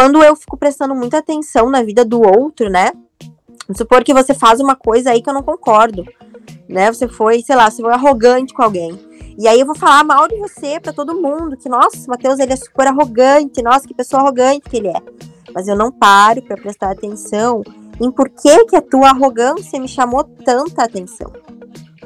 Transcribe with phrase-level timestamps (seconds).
[0.00, 2.90] quando eu fico prestando muita atenção na vida do outro, né?
[3.68, 6.06] Vamos supor que você faz uma coisa aí que eu não concordo,
[6.66, 6.90] né?
[6.90, 8.98] Você foi, sei lá, você foi arrogante com alguém.
[9.38, 12.54] E aí eu vou falar mal de você para todo mundo, que nossa, Matheus ele
[12.54, 15.02] é super arrogante, nossa, que pessoa arrogante que ele é.
[15.52, 17.62] Mas eu não paro para prestar atenção
[18.00, 21.30] em por que que a tua arrogância me chamou tanta atenção.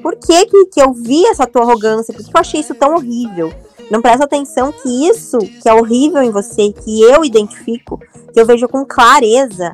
[0.03, 2.13] Por que que, que eu vi essa tua arrogância?
[2.13, 3.55] Por que eu achei isso tão horrível?
[3.91, 8.01] Não presta atenção que isso que é horrível em você, que eu identifico,
[8.33, 9.73] que eu vejo com clareza,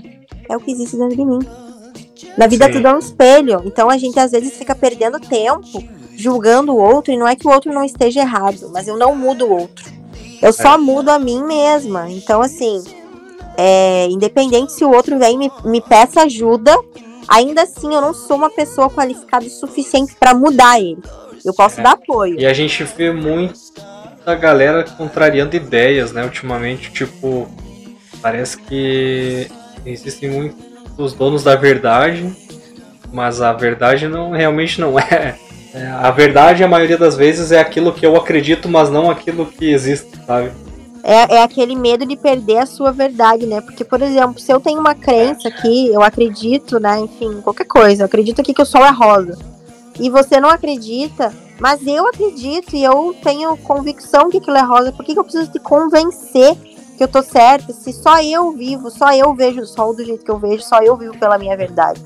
[0.48, 1.38] é o que existe dentro de mim.
[2.36, 2.72] Na vida Sim.
[2.72, 3.62] tudo é um espelho.
[3.64, 5.82] Então a gente às vezes fica perdendo tempo
[6.16, 9.16] julgando o outro, e não é que o outro não esteja errado, mas eu não
[9.16, 9.90] mudo o outro.
[10.42, 10.78] Eu só é.
[10.78, 12.10] mudo a mim mesma.
[12.10, 12.82] Então, assim,
[13.56, 16.76] é, independente se o outro vem e me, me peça ajuda,
[17.26, 21.02] ainda assim eu não sou uma pessoa qualificada o suficiente para mudar ele.
[21.44, 21.82] Eu posso é.
[21.82, 22.38] dar apoio.
[22.38, 23.10] E a gente vê
[24.20, 26.22] muita galera contrariando ideias, né?
[26.22, 27.48] Ultimamente, tipo,
[28.20, 29.50] parece que
[29.84, 32.30] existem muitos donos da verdade,
[33.10, 35.36] mas a verdade não realmente não é.
[35.74, 35.86] é.
[35.86, 39.72] A verdade, a maioria das vezes, é aquilo que eu acredito, mas não aquilo que
[39.72, 40.50] existe, sabe?
[41.02, 43.62] É, é aquele medo de perder a sua verdade, né?
[43.62, 47.00] Porque, por exemplo, se eu tenho uma crença aqui, eu acredito, né?
[47.00, 49.38] Enfim, qualquer coisa, eu acredito aqui que o sol é rosa.
[49.98, 54.92] E você não acredita, mas eu acredito e eu tenho convicção que aquilo é rosa.
[54.92, 56.56] Por que, que eu preciso te convencer
[56.96, 57.72] que eu tô certa?
[57.72, 60.80] Se só eu vivo, só eu vejo o sol do jeito que eu vejo, só
[60.80, 62.00] eu vivo pela minha verdade.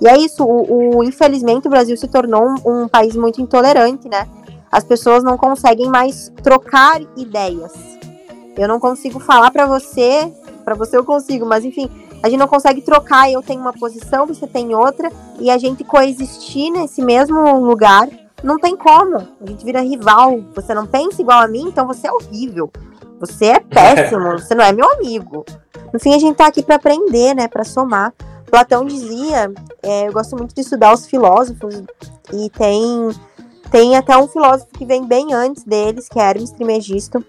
[0.00, 4.08] E é isso, o, o infelizmente o Brasil se tornou um, um país muito intolerante,
[4.08, 4.28] né?
[4.70, 7.94] As pessoas não conseguem mais trocar ideias
[8.56, 10.32] eu não consigo falar para você,
[10.64, 11.90] para você eu consigo, mas enfim,
[12.22, 13.30] a gente não consegue trocar.
[13.30, 18.08] Eu tenho uma posição, você tem outra, e a gente coexistir nesse mesmo lugar.
[18.44, 19.16] Não tem como.
[19.16, 20.40] A gente vira rival.
[20.54, 22.70] Você não pensa igual a mim, então você é horrível.
[23.18, 25.46] Você é péssimo, você não é meu amigo.
[25.92, 27.48] No fim, a gente tá aqui para aprender, né?
[27.48, 28.12] Para somar.
[28.50, 29.50] Platão dizia,
[29.82, 31.82] é, eu gosto muito de estudar os filósofos,
[32.32, 33.10] e tem,
[33.70, 37.24] tem até um filósofo que vem bem antes deles, que é Hermes Trismegisto,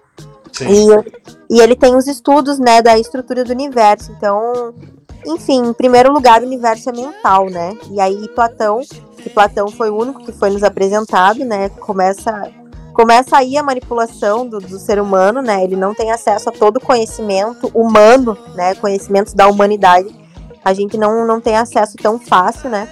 [0.62, 4.12] e, e ele tem os estudos, né, da estrutura do universo.
[4.12, 4.76] Então,
[5.26, 7.78] enfim, em primeiro lugar, o universo é mental, né?
[7.92, 8.82] E aí Platão,
[9.18, 11.70] que Platão foi o único que foi nos apresentado, né?
[11.70, 12.52] Começa
[12.94, 15.64] começa aí a manipulação do, do ser humano, né?
[15.64, 18.74] Ele não tem acesso a todo o conhecimento humano, né?
[18.76, 20.16] Conhecimentos da humanidade.
[20.64, 22.88] A gente não, não tem acesso tão fácil, né?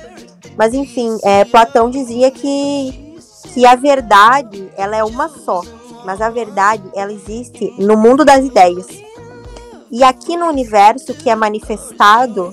[0.58, 3.18] Mas enfim, é, Platão dizia que,
[3.54, 5.62] que a verdade ela é uma só
[6.06, 8.88] mas a verdade ela existe no mundo das ideias.
[9.94, 12.52] E aqui no universo que é manifestado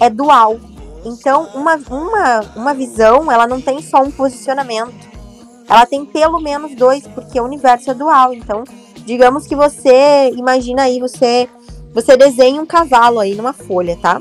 [0.00, 0.58] é dual.
[1.04, 4.92] Então, uma, uma, uma visão, ela não tem só um posicionamento.
[5.68, 8.34] Ela tem pelo menos dois, porque o universo é dual.
[8.34, 8.64] Então,
[9.06, 11.48] digamos que você, imagina aí, você,
[11.94, 14.20] você desenha um cavalo aí numa folha, tá?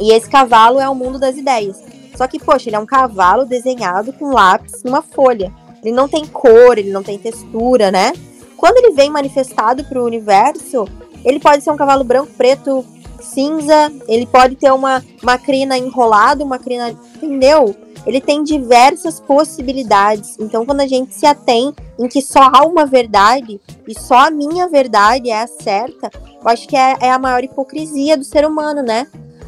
[0.00, 1.82] E esse cavalo é o mundo das ideias.
[2.14, 5.52] Só que, poxa, ele é um cavalo desenhado com lápis numa folha.
[5.82, 8.12] Ele não tem cor, ele não tem textura, né?
[8.56, 10.86] Quando ele vem manifestado para o universo,
[11.24, 12.84] ele pode ser um cavalo branco, preto,
[13.20, 16.94] cinza, ele pode ter uma, uma crina enrolada, uma crina.
[17.16, 17.74] Entendeu?
[18.06, 20.36] Ele tem diversas possibilidades.
[20.38, 24.30] Então, quando a gente se atém em que só há uma verdade e só a
[24.30, 26.10] minha verdade é a certa,
[26.42, 29.06] eu acho que é, é a maior hipocrisia do ser humano, né?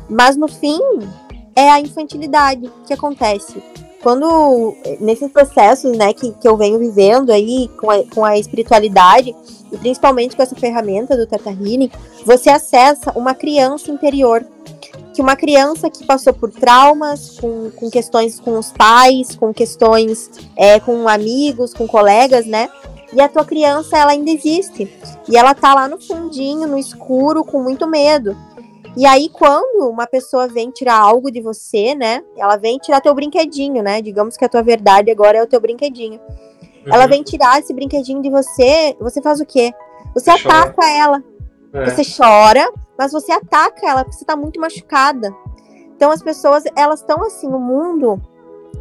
[0.09, 0.79] Mas no fim,
[1.57, 3.63] é a infantilidade que acontece
[4.03, 9.35] quando nesses processos, né, que, que eu venho vivendo aí com a, com a espiritualidade
[9.71, 11.91] e principalmente com essa ferramenta do Teta Healing,
[12.27, 14.45] você acessa uma criança interior,
[15.15, 20.31] que uma criança que passou por traumas, com, com questões com os pais, com questões
[20.57, 22.69] é, com amigos, com colegas, né?
[23.13, 24.91] E a tua criança, ela ainda existe.
[25.29, 28.35] E ela tá lá no fundinho, no escuro, com muito medo.
[28.95, 32.23] E aí, quando uma pessoa vem tirar algo de você, né?
[32.37, 34.03] Ela vem tirar teu brinquedinho, né?
[34.03, 36.21] Digamos que a tua verdade agora é o teu brinquedinho.
[36.21, 36.93] Uhum.
[36.93, 39.73] Ela vem tirar esse brinquedinho de você, você faz o quê?
[40.15, 41.25] Você ataca ela.
[41.73, 41.87] É.
[41.87, 45.35] Você chora, mas você ataca ela porque você tá muito machucada.
[45.97, 48.21] Então as pessoas, elas estão assim, o mundo,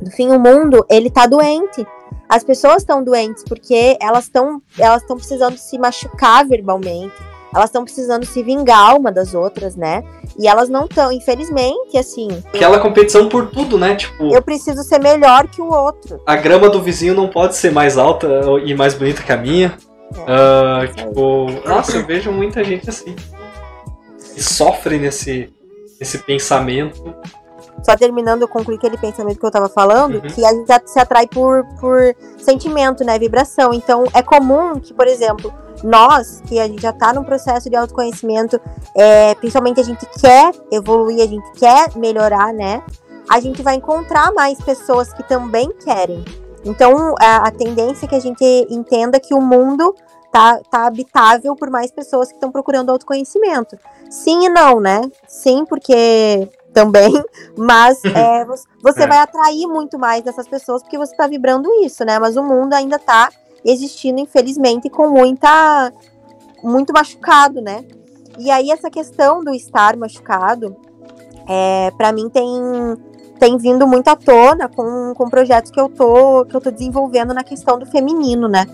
[0.01, 1.87] no fim, o mundo, ele tá doente.
[2.27, 7.83] As pessoas estão doentes porque elas estão elas estão precisando se machucar verbalmente elas estão
[7.83, 10.03] precisando se vingar uma das outras, né?
[10.39, 12.29] E elas não estão, infelizmente, assim.
[12.53, 13.95] Aquela competição por tudo, né?
[13.95, 14.33] Tipo.
[14.33, 16.21] Eu preciso ser melhor que o outro.
[16.25, 18.27] A grama do vizinho não pode ser mais alta
[18.63, 19.77] e mais bonita que a minha.
[20.15, 23.15] É, uh, tipo, nossa, eu vejo muita gente assim.
[24.33, 25.53] Que sofre nesse,
[25.99, 27.13] nesse pensamento.
[27.83, 30.21] Só terminando, eu concluí aquele pensamento que eu tava falando, uhum.
[30.21, 33.17] que a gente se atrai por, por sentimento, né?
[33.17, 33.73] Vibração.
[33.73, 35.51] Então, é comum que, por exemplo,
[35.83, 38.59] nós, que a gente já está num processo de autoconhecimento,
[38.95, 42.83] é, principalmente a gente quer evoluir, a gente quer melhorar, né?
[43.29, 46.23] A gente vai encontrar mais pessoas que também querem.
[46.65, 49.95] Então, a, a tendência é que a gente entenda que o mundo
[50.31, 53.77] tá, tá habitável por mais pessoas que estão procurando autoconhecimento.
[54.09, 55.01] Sim e não, né?
[55.27, 57.11] Sim, porque também,
[57.57, 58.45] mas é,
[58.81, 59.07] você é.
[59.07, 62.17] vai atrair muito mais dessas pessoas porque você está vibrando isso, né?
[62.17, 63.29] Mas o mundo ainda está
[63.65, 65.93] existindo, infelizmente, com muita.
[66.63, 67.85] muito machucado, né?
[68.37, 70.75] E aí, essa questão do estar machucado,
[71.47, 72.49] é, para mim, tem,
[73.39, 77.33] tem vindo muito à tona com, com projetos que eu, tô, que eu tô desenvolvendo
[77.33, 78.65] na questão do feminino, né?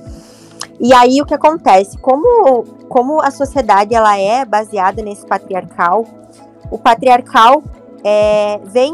[0.80, 1.98] E aí, o que acontece?
[1.98, 6.06] Como, como a sociedade ela é baseada nesse patriarcal,
[6.69, 7.63] o patriarcal
[8.04, 8.94] é, vem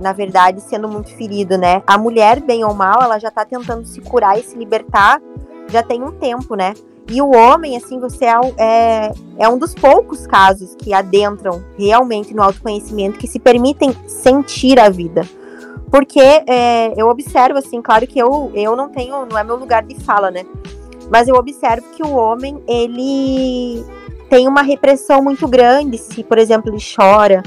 [0.00, 1.82] na verdade, sendo muito ferido, né?
[1.86, 5.20] A mulher, bem ou mal, ela já tá tentando se curar e se libertar
[5.68, 6.74] já tem um tempo, né?
[7.10, 12.32] E o homem, assim, você é, é, é um dos poucos casos que adentram realmente
[12.34, 15.28] no autoconhecimento, que se permitem sentir a vida.
[15.90, 19.82] Porque é, eu observo, assim, claro que eu, eu não tenho, não é meu lugar
[19.82, 20.46] de fala, né?
[21.10, 23.84] Mas eu observo que o homem, ele
[24.30, 27.42] tem uma repressão muito grande se, por exemplo, ele chora,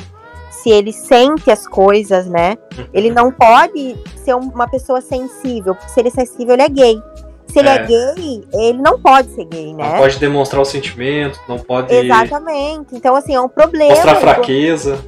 [0.67, 2.57] se ele sente as coisas, né?
[2.93, 7.01] Ele não pode ser uma pessoa sensível, porque se ele é sensível, ele é gay.
[7.45, 7.75] Se ele é.
[7.75, 9.91] é gay, ele não pode ser gay, né?
[9.91, 11.95] Não pode demonstrar o sentimento, não pode.
[11.95, 12.93] Exatamente.
[12.93, 13.95] Então, assim, é um problema.
[13.95, 14.99] Mostrar fraqueza.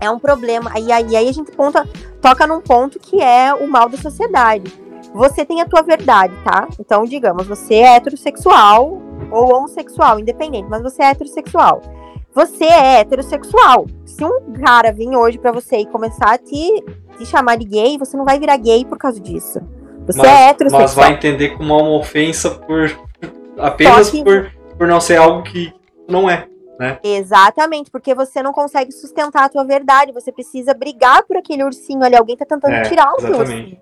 [0.00, 0.72] É um problema.
[0.78, 1.86] E aí, aí a gente ponta,
[2.22, 4.72] toca num ponto que é o mal da sociedade.
[5.12, 6.68] Você tem a tua verdade, tá?
[6.80, 11.82] Então, digamos, você é heterossexual ou homossexual, independente, mas você é heterossexual.
[12.36, 13.86] Você é heterossexual.
[14.04, 16.84] Se um cara vir hoje para você e começar a te,
[17.16, 19.58] te chamar de gay, você não vai virar gay por causa disso.
[20.06, 20.82] Você mas, é heterossexual.
[20.82, 22.94] Mas vai entender como uma ofensa por
[23.56, 24.22] apenas que...
[24.22, 25.72] por, por não ser algo que
[26.06, 26.46] não é.
[26.78, 26.98] Né?
[27.02, 32.04] Exatamente, porque você não consegue sustentar a tua verdade, você precisa brigar por aquele ursinho
[32.04, 33.78] ali, alguém tá tentando é, tirar o teu ursinho.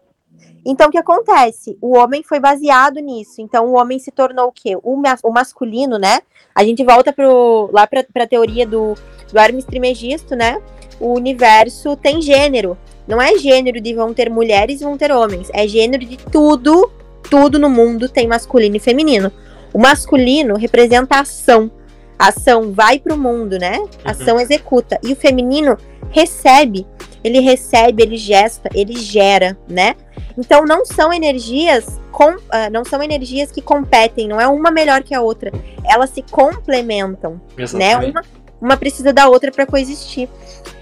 [0.64, 1.76] Então, o que acontece?
[1.80, 3.40] O homem foi baseado nisso.
[3.40, 4.76] Então, o homem se tornou o quê?
[4.82, 6.20] O, o masculino, né?
[6.54, 8.94] A gente volta pro, lá para a teoria do,
[9.30, 10.60] do Hermes Trimegisto, né?
[10.98, 12.78] O universo tem gênero.
[13.06, 15.50] Não é gênero de vão ter mulheres e vão ter homens.
[15.52, 16.90] É gênero de tudo,
[17.28, 19.30] tudo no mundo tem masculino e feminino.
[19.72, 21.70] O masculino representa a ação.
[22.18, 23.74] A ação vai para o mundo, né?
[23.76, 23.90] A uhum.
[24.06, 24.98] ação executa.
[25.02, 25.76] E o feminino
[26.10, 26.86] recebe.
[27.22, 29.96] Ele recebe, ele gesta, ele gera, né?
[30.36, 35.02] Então não são energias com, uh, não são energias que competem, não é uma melhor
[35.02, 35.52] que a outra.
[35.84, 37.62] Elas se complementam, né?
[37.64, 38.06] Exatamente.
[38.06, 38.10] né?
[38.10, 38.22] Uma,
[38.60, 40.28] uma precisa da outra para coexistir.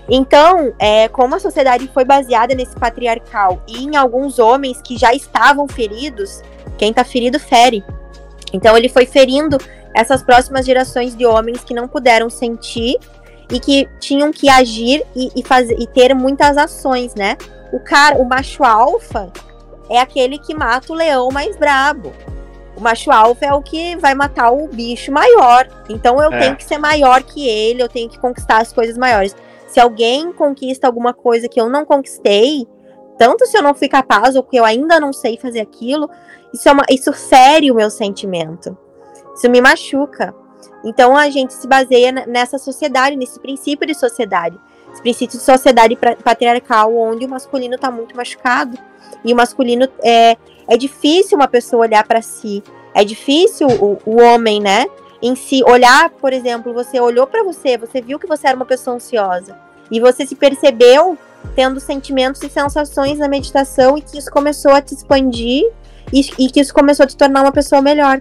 [0.08, 5.14] Então, é, como a sociedade foi baseada nesse patriarcal e em alguns homens que já
[5.14, 6.42] estavam feridos,
[6.76, 7.84] quem tá ferido fere.
[8.52, 9.58] Então ele foi ferindo
[9.94, 12.96] essas próximas gerações de homens que não puderam sentir
[13.50, 17.36] e que tinham que agir e, e fazer e ter muitas ações, né?
[17.72, 19.32] O cara, o macho alfa
[19.88, 22.12] é aquele que mata o leão mais brabo.
[22.76, 25.68] O macho alfa é o que vai matar o bicho maior.
[25.88, 26.38] Então eu é.
[26.38, 29.34] tenho que ser maior que ele, eu tenho que conquistar as coisas maiores.
[29.66, 32.66] Se alguém conquista alguma coisa que eu não conquistei,
[33.18, 36.10] tanto se eu não fui capaz ou que eu ainda não sei fazer aquilo,
[36.52, 38.76] isso, é uma, isso fere o meu sentimento.
[39.34, 40.34] Isso me machuca.
[40.84, 44.58] Então a gente se baseia nessa sociedade, nesse princípio de sociedade.
[44.92, 48.76] Esse princípio de sociedade patriarcal, onde o masculino está muito machucado.
[49.24, 50.36] E o masculino é,
[50.68, 52.62] é difícil uma pessoa olhar para si.
[52.94, 54.86] É difícil o, o homem, né?
[55.22, 58.66] Em si, olhar, por exemplo, você olhou para você, você viu que você era uma
[58.66, 59.56] pessoa ansiosa.
[59.90, 61.16] E você se percebeu
[61.54, 65.70] tendo sentimentos e sensações na meditação e que isso começou a te expandir
[66.12, 68.20] e, e que isso começou a te tornar uma pessoa melhor.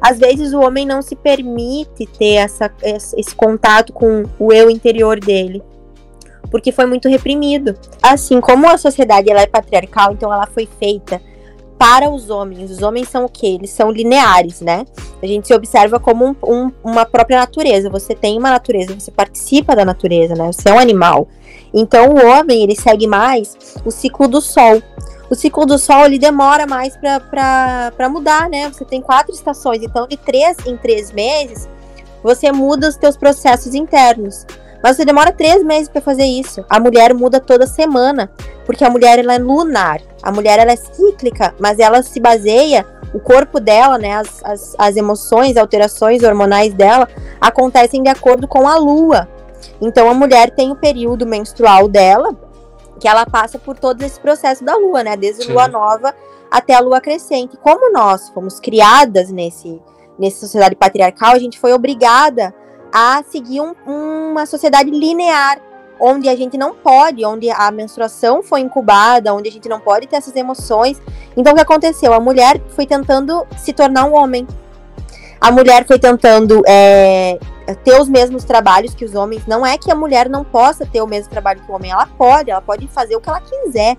[0.00, 5.18] Às vezes o homem não se permite ter essa, esse contato com o eu interior
[5.20, 5.62] dele,
[6.50, 7.74] porque foi muito reprimido.
[8.02, 11.20] Assim, como a sociedade ela é patriarcal, então ela foi feita
[11.78, 12.70] para os homens.
[12.70, 13.46] Os homens são o quê?
[13.58, 14.84] Eles são lineares, né?
[15.22, 17.90] A gente se observa como um, um, uma própria natureza.
[17.90, 20.46] Você tem uma natureza, você participa da natureza, né?
[20.52, 21.26] Você é um animal.
[21.74, 24.82] Então o homem ele segue mais o ciclo do sol
[25.32, 28.68] o ciclo do Sol ele demora mais para mudar, né?
[28.68, 31.66] Você tem quatro estações, então de três em três meses
[32.22, 34.46] você muda os teus processos internos.
[34.82, 36.64] Mas você demora três meses para fazer isso.
[36.68, 38.30] A mulher muda toda semana,
[38.66, 40.00] porque a mulher ela é lunar.
[40.22, 42.84] A mulher ela é cíclica, mas ela se baseia,
[43.14, 47.08] o corpo dela, né, as, as, as emoções, alterações hormonais dela
[47.40, 49.28] acontecem de acordo com a lua.
[49.80, 52.34] Então a mulher tem o período menstrual dela,
[52.98, 55.16] que ela passa por todo esse processo da lua, né?
[55.16, 56.14] Desde a lua nova
[56.50, 57.56] até a lua crescente.
[57.56, 59.80] Como nós fomos criadas nesse
[60.18, 62.54] nessa sociedade patriarcal, a gente foi obrigada
[62.92, 65.58] a seguir um, uma sociedade linear,
[65.98, 70.06] onde a gente não pode, onde a menstruação foi incubada, onde a gente não pode
[70.06, 71.00] ter essas emoções.
[71.36, 72.12] Então, o que aconteceu?
[72.12, 74.46] A mulher foi tentando se tornar um homem.
[75.40, 77.38] A mulher foi tentando é,
[77.84, 79.46] ter os mesmos trabalhos que os homens.
[79.46, 82.06] Não é que a mulher não possa ter o mesmo trabalho que o homem, ela
[82.06, 83.96] pode, ela pode fazer o que ela quiser.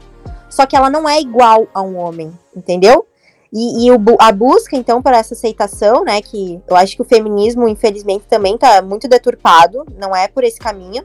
[0.50, 3.08] Só que ela não é igual a um homem, entendeu?
[3.54, 7.06] E, e o, a busca, então, para essa aceitação, né, que eu acho que o
[7.06, 11.04] feminismo, infelizmente, também está muito deturpado, não é por esse caminho.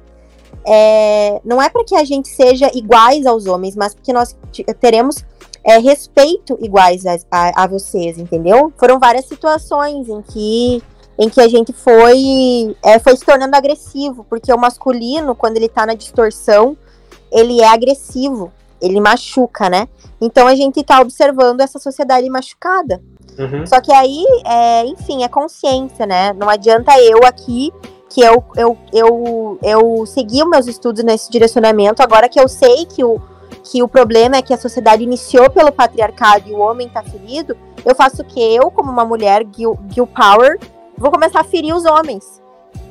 [0.67, 4.35] É, não é para que a gente seja iguais aos homens, mas porque nós
[4.81, 5.25] teremos
[5.63, 8.73] é, respeito iguais a, a, a, vocês, entendeu?
[8.79, 10.83] Foram várias situações em que,
[11.19, 15.69] em que a gente foi, é, foi se tornando agressivo, porque o masculino, quando ele
[15.69, 16.77] tá na distorção,
[17.31, 19.89] ele é agressivo ele machuca, né?
[20.21, 23.03] Então a gente tá observando essa sociedade machucada.
[23.39, 23.67] Uhum.
[23.67, 26.33] Só que aí, é, enfim, é consciência, né?
[26.33, 27.73] Não adianta eu aqui
[28.11, 32.87] que eu, eu, eu, eu segui os meus estudos nesse direcionamento, agora que eu sei
[32.87, 33.21] que o,
[33.63, 37.57] que o problema é que a sociedade iniciou pelo patriarcado e o homem tá ferido,
[37.85, 38.41] eu faço o que?
[38.41, 40.59] Eu, como uma mulher, Gil, Gil Power,
[40.97, 42.43] vou começar a ferir os homens.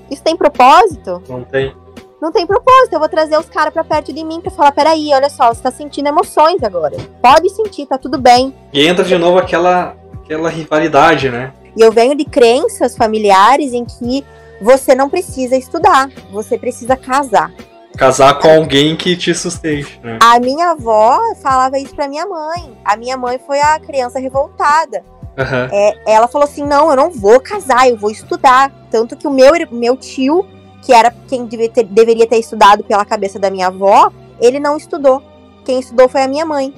[0.10, 1.22] Isso tem propósito?
[1.28, 1.76] Não tem
[2.22, 2.94] não tem propósito.
[2.94, 5.62] Eu vou trazer os caras pra perto de mim pra falar: peraí, olha só, você
[5.62, 6.98] tá sentindo emoções agora.
[7.22, 8.54] Pode sentir, tá tudo bem.
[8.74, 11.54] E entra de novo aquela, aquela rivalidade, né?
[11.76, 14.26] E eu venho de crenças familiares em que
[14.60, 17.52] você não precisa estudar, você precisa casar.
[17.96, 20.00] Casar com alguém que te sustente.
[20.04, 20.20] Né?
[20.22, 22.78] A minha avó falava isso pra minha mãe.
[22.86, 25.04] A minha mãe foi a criança revoltada.
[25.38, 25.70] Uhum.
[25.72, 28.72] É, ela falou assim: não, eu não vou casar, eu vou estudar.
[28.90, 30.46] Tanto que o meu, meu tio
[30.82, 35.22] que era quem ter, deveria ter estudado pela cabeça da minha avó, ele não estudou.
[35.66, 36.74] Quem estudou foi a minha mãe.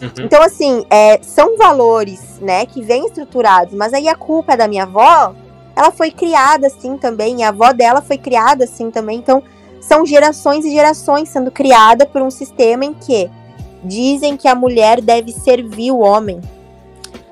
[0.00, 0.24] Uhum.
[0.24, 4.66] Então, assim, é, são valores, né, que vêm estruturados, mas aí a culpa é da
[4.68, 5.34] minha avó,
[5.76, 9.42] ela foi criada assim também, a avó dela foi criada assim também, então
[9.80, 13.30] são gerações e gerações sendo criada por um sistema em que
[13.82, 16.40] dizem que a mulher deve servir o homem,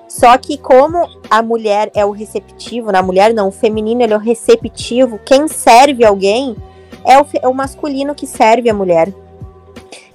[0.09, 4.17] só que como a mulher é o receptivo, na mulher não, o feminino ele é
[4.17, 6.57] o receptivo, quem serve alguém
[7.05, 9.13] é o, é o masculino que serve a mulher.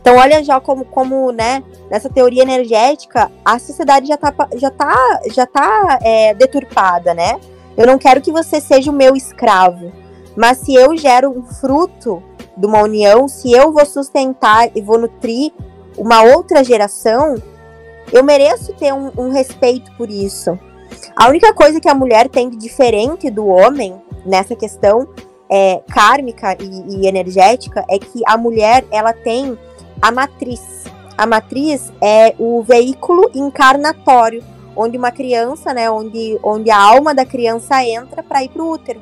[0.01, 5.21] Então olha já como, como né, nessa teoria energética, a sociedade já tá, já tá,
[5.31, 7.39] já tá é, deturpada, né?
[7.77, 9.91] Eu não quero que você seja o meu escravo,
[10.35, 12.21] mas se eu gero um fruto
[12.57, 15.53] de uma união, se eu vou sustentar e vou nutrir
[15.97, 17.35] uma outra geração,
[18.11, 20.57] eu mereço ter um, um respeito por isso.
[21.15, 23.95] A única coisa que a mulher tem de diferente do homem
[24.25, 25.07] nessa questão
[25.49, 29.57] é, kármica e, e, energética é que a mulher ela tem
[30.01, 30.83] a matriz.
[31.17, 34.43] A matriz é o veículo encarnatório,
[34.75, 38.71] onde uma criança, né, onde, onde a alma da criança entra para ir para o
[38.71, 38.99] útero.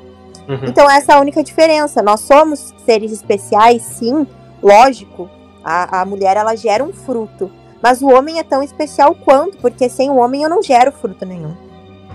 [0.48, 0.66] Uhum.
[0.68, 2.02] Então essa é a única diferença.
[2.02, 4.28] Nós somos seres especiais, sim,
[4.62, 5.30] lógico.
[5.64, 7.50] A, a mulher ela gera um fruto,
[7.82, 11.26] mas o homem é tão especial quanto, porque sem o homem eu não gero fruto
[11.26, 11.56] nenhum.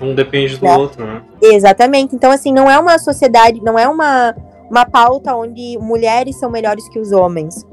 [0.00, 0.76] Um depende do né?
[0.76, 1.22] outro, né?
[1.42, 2.14] Exatamente.
[2.14, 4.34] Então, assim, não é uma sociedade, não é uma,
[4.70, 7.66] uma pauta onde mulheres são melhores que os homens.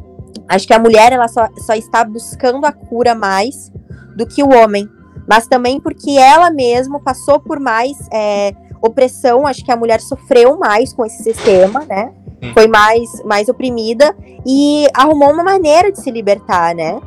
[0.47, 3.71] Acho que a mulher, ela só, só está buscando a cura mais
[4.15, 4.89] do que o homem.
[5.27, 9.45] Mas também porque ela mesma passou por mais é, opressão.
[9.45, 12.13] Acho que a mulher sofreu mais com esse sistema, né?
[12.53, 14.13] Foi mais, mais oprimida
[14.45, 16.99] e arrumou uma maneira de se libertar, né?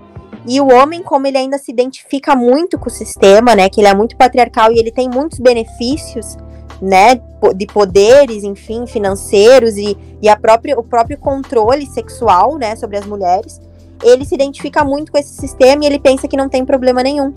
[0.46, 3.68] E o homem, como ele ainda se identifica muito com o sistema, né?
[3.68, 6.36] Que ele é muito patriarcal e ele tem muitos benefícios,
[6.80, 7.20] né?
[7.54, 12.76] De poderes, enfim, financeiros e, e a própria, o próprio controle sexual, né?
[12.76, 13.60] Sobre as mulheres.
[14.04, 17.34] Ele se identifica muito com esse sistema e ele pensa que não tem problema nenhum.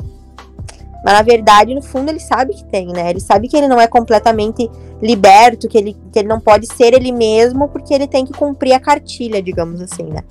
[1.03, 3.09] Mas na verdade, no fundo, ele sabe que tem, né?
[3.09, 4.69] Ele sabe que ele não é completamente
[5.01, 8.73] liberto, que ele, que ele não pode ser ele mesmo, porque ele tem que cumprir
[8.73, 10.23] a cartilha, digamos assim, né?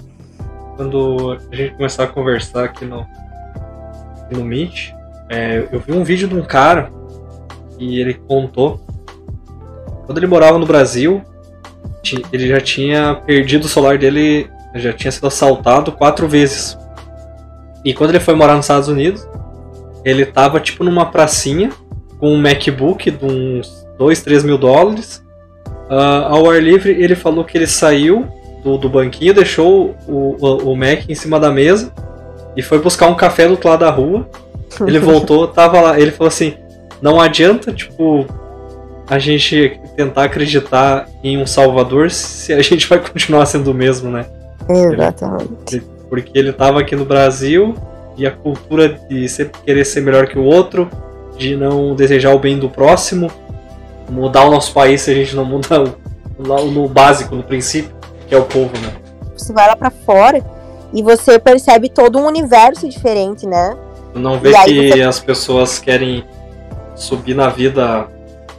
[0.79, 3.05] Quando a gente começar a conversar aqui no,
[4.31, 4.93] no Meet,
[5.29, 6.89] é, eu vi um vídeo de um cara
[7.81, 8.81] e ele contou
[10.07, 11.21] quando ele morava no Brasil,
[12.33, 16.79] ele já tinha perdido o celular dele, já tinha sido assaltado quatro vezes.
[17.85, 19.29] E quando ele foi morar nos Estados Unidos,
[20.05, 21.71] ele tava tipo numa pracinha
[22.19, 25.23] com um MacBook de uns 2, 3 mil dólares.
[25.91, 28.27] Uh, ao ar livre, ele falou que ele saiu
[28.63, 31.93] do, do banquinho, deixou o, o, o Mac em cima da mesa
[32.57, 34.29] e foi buscar um café do outro lado da rua.
[34.87, 36.55] Ele voltou, tava lá, ele falou assim:
[37.01, 38.27] não adianta, tipo,
[39.09, 44.11] a gente tentar acreditar em um salvador se a gente vai continuar sendo o mesmo,
[44.11, 44.27] né?
[44.69, 45.83] Exatamente.
[46.11, 47.75] porque ele tava aqui no Brasil
[48.17, 50.91] e a cultura de sempre querer ser melhor que o outro,
[51.39, 53.31] de não desejar o bem do próximo,
[54.11, 57.95] mudar o nosso país se a gente não muda o, no básico, no princípio,
[58.29, 58.95] que é o povo, né?
[59.37, 60.45] Você vai lá para fora
[60.93, 63.77] e você percebe todo um universo diferente, né?
[64.15, 65.03] Não vê que você...
[65.03, 66.25] as pessoas querem
[66.95, 68.09] subir na vida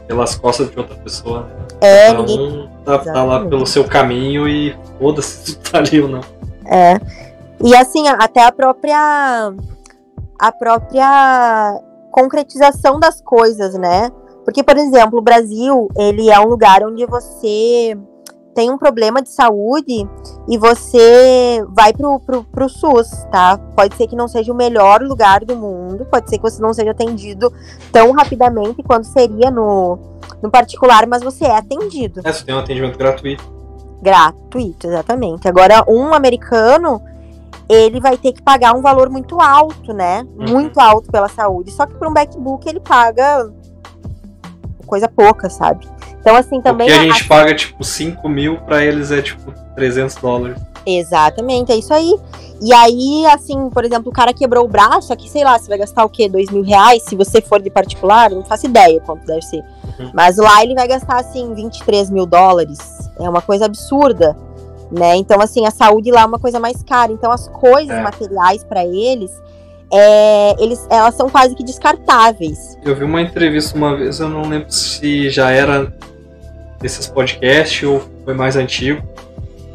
[0.06, 1.48] pelas costas de outra pessoa.
[1.80, 6.00] É, Cada um tá, tá, lá pelo seu caminho e foda-se se tu tá ali
[6.00, 6.20] ou não.
[6.66, 6.98] É.
[7.62, 9.52] E assim, até a própria.
[10.38, 11.78] A própria
[12.10, 14.10] concretização das coisas, né?
[14.44, 17.96] Porque, por exemplo, o Brasil, ele é um lugar onde você
[18.54, 20.08] tem um problema de saúde
[20.48, 23.58] e você vai pro, pro, pro SUS, tá?
[23.76, 26.72] Pode ser que não seja o melhor lugar do mundo, pode ser que você não
[26.72, 27.52] seja atendido
[27.92, 29.98] tão rapidamente quanto seria no,
[30.42, 32.20] no particular, mas você é atendido.
[32.24, 33.60] É, você tem um atendimento gratuito.
[34.02, 35.46] Gratuito, exatamente.
[35.46, 37.00] Agora, um americano,
[37.68, 40.26] ele vai ter que pagar um valor muito alto, né?
[40.36, 40.48] Uhum.
[40.48, 41.70] Muito alto pela saúde.
[41.70, 43.52] Só que para um backbook ele paga
[44.86, 45.86] coisa pouca, sabe?
[46.20, 46.86] Então, assim, também.
[46.86, 47.28] Porque a gente a...
[47.28, 50.60] paga, tipo, 5 mil, pra eles é, tipo, 300 dólares.
[50.86, 52.14] Exatamente, é isso aí.
[52.60, 55.78] E aí, assim, por exemplo, o cara quebrou o braço, aqui, sei lá, você vai
[55.78, 56.28] gastar o quê?
[56.28, 57.02] Dois mil reais?
[57.04, 59.64] Se você for de particular, não faço ideia quanto deve ser.
[59.98, 60.10] Uhum.
[60.12, 62.78] Mas lá ele vai gastar, assim, 23 mil dólares.
[63.18, 64.36] É uma coisa absurda,
[64.90, 65.16] né?
[65.16, 67.10] Então, assim, a saúde lá é uma coisa mais cara.
[67.12, 68.02] Então, as coisas é.
[68.02, 69.30] materiais para eles,
[69.90, 72.78] é, eles, elas são quase que descartáveis.
[72.84, 75.92] Eu vi uma entrevista uma vez, eu não lembro se já era
[76.80, 79.02] desses podcasts ou foi mais antigo.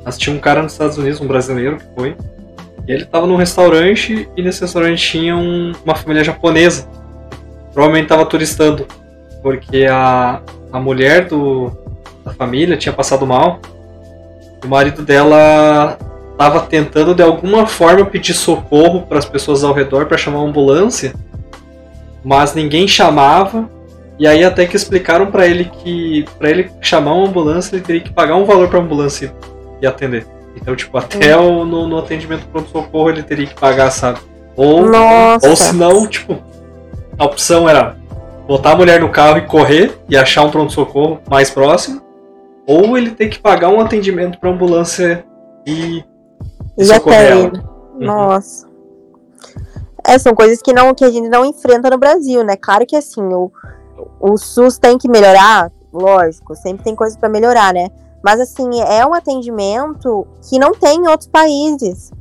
[0.03, 2.15] Mas tinha um cara nos Estados Unidos, um brasileiro que foi.
[2.87, 6.87] E ele estava num restaurante e nesse restaurante tinha um, uma família japonesa.
[7.73, 8.85] Provavelmente estava turistando.
[9.41, 11.71] Porque a, a mulher do,
[12.23, 13.59] da família tinha passado mal.
[14.63, 15.97] O marido dela
[16.31, 20.49] estava tentando de alguma forma pedir socorro para as pessoas ao redor para chamar uma
[20.49, 21.13] ambulância.
[22.23, 23.69] Mas ninguém chamava
[24.17, 28.01] e aí até que explicaram para ele que para ele chamar uma ambulância ele teria
[28.01, 29.33] que pagar um valor para ambulância
[29.81, 30.25] e atender.
[30.55, 31.61] Então, tipo, até hum.
[31.61, 34.19] o, no, no atendimento pronto socorro ele teria que pagar, sabe?
[34.55, 35.49] Ou Nossa.
[35.49, 36.37] ou se não, tipo,
[37.17, 37.97] a opção era
[38.47, 42.01] botar a mulher no carro e correr e achar um pronto socorro mais próximo,
[42.65, 45.25] ou ele ter que pagar um atendimento para ambulância
[45.65, 46.03] e,
[46.77, 47.51] e socorrer ela.
[47.93, 48.05] Uhum.
[48.05, 48.67] Nossa.
[50.07, 52.55] É, são coisas que, não, que a gente não enfrenta no Brasil, né?
[52.55, 53.51] Claro que assim, o,
[54.19, 57.89] o SUS tem que melhorar, lógico, sempre tem coisa para melhorar, né?
[58.23, 62.11] Mas assim, é um atendimento que não tem em outros países.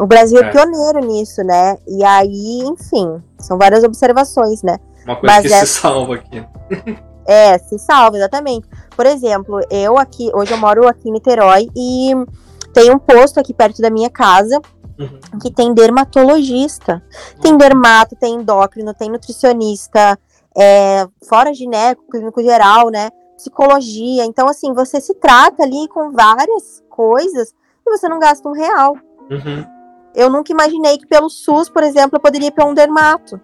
[0.00, 0.46] O Brasil é.
[0.46, 1.76] é pioneiro nisso, né?
[1.86, 4.78] E aí, enfim, são várias observações, né?
[5.04, 5.60] Uma coisa Mas que é...
[5.60, 6.44] se salva aqui.
[7.26, 8.68] é, se salva, exatamente.
[8.96, 12.12] Por exemplo, eu aqui, hoje eu moro aqui em Niterói e
[12.72, 14.60] tem um posto aqui perto da minha casa
[14.98, 15.38] uhum.
[15.40, 17.02] que tem dermatologista.
[17.40, 20.18] Tem dermato, tem endócrino, tem nutricionista,
[20.58, 23.10] é, fora gineco, clínico geral, né?
[23.36, 24.24] Psicologia.
[24.24, 27.54] Então, assim, você se trata ali com várias coisas
[27.86, 28.96] e você não gasta um real.
[29.30, 29.64] Uhum.
[30.14, 33.40] Eu nunca imaginei que pelo SUS, por exemplo, eu poderia ir para um dermato.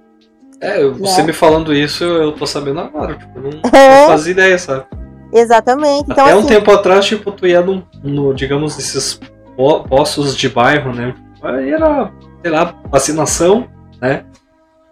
[0.60, 1.28] É, você né?
[1.28, 3.14] me falando isso, eu tô sabendo agora.
[3.14, 4.00] Tipo, não, é.
[4.00, 4.86] não fazia ideia, sabe?
[5.32, 6.10] Exatamente.
[6.10, 9.20] Então, Até assim, um tempo atrás, tipo, tu ia no, no digamos, esses
[9.88, 11.14] postos de bairro, né?
[11.42, 12.10] Aí era,
[12.42, 13.68] sei lá, vacinação,
[14.00, 14.24] né?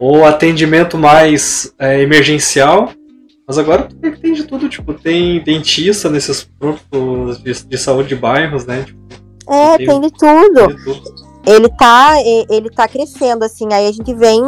[0.02, 2.90] Ou atendimento mais é, emergencial.
[3.46, 3.88] Mas agora
[4.20, 8.82] tem de tudo, tipo, tem dentista nesses pontos de, de saúde de bairros, né?
[8.82, 9.00] Tipo,
[9.48, 10.66] é, tem, tem de, tudo.
[10.66, 11.14] de, tudo.
[11.46, 14.42] Ele tá, ele tá crescendo, assim, aí a gente vem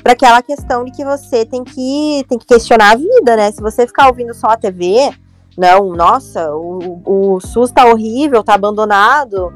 [0.00, 3.50] para aquela questão de que você tem que, tem que questionar a vida, né?
[3.50, 5.12] Se você ficar ouvindo só a TV,
[5.58, 9.52] não, nossa, o, o SUS tá horrível, tá abandonado,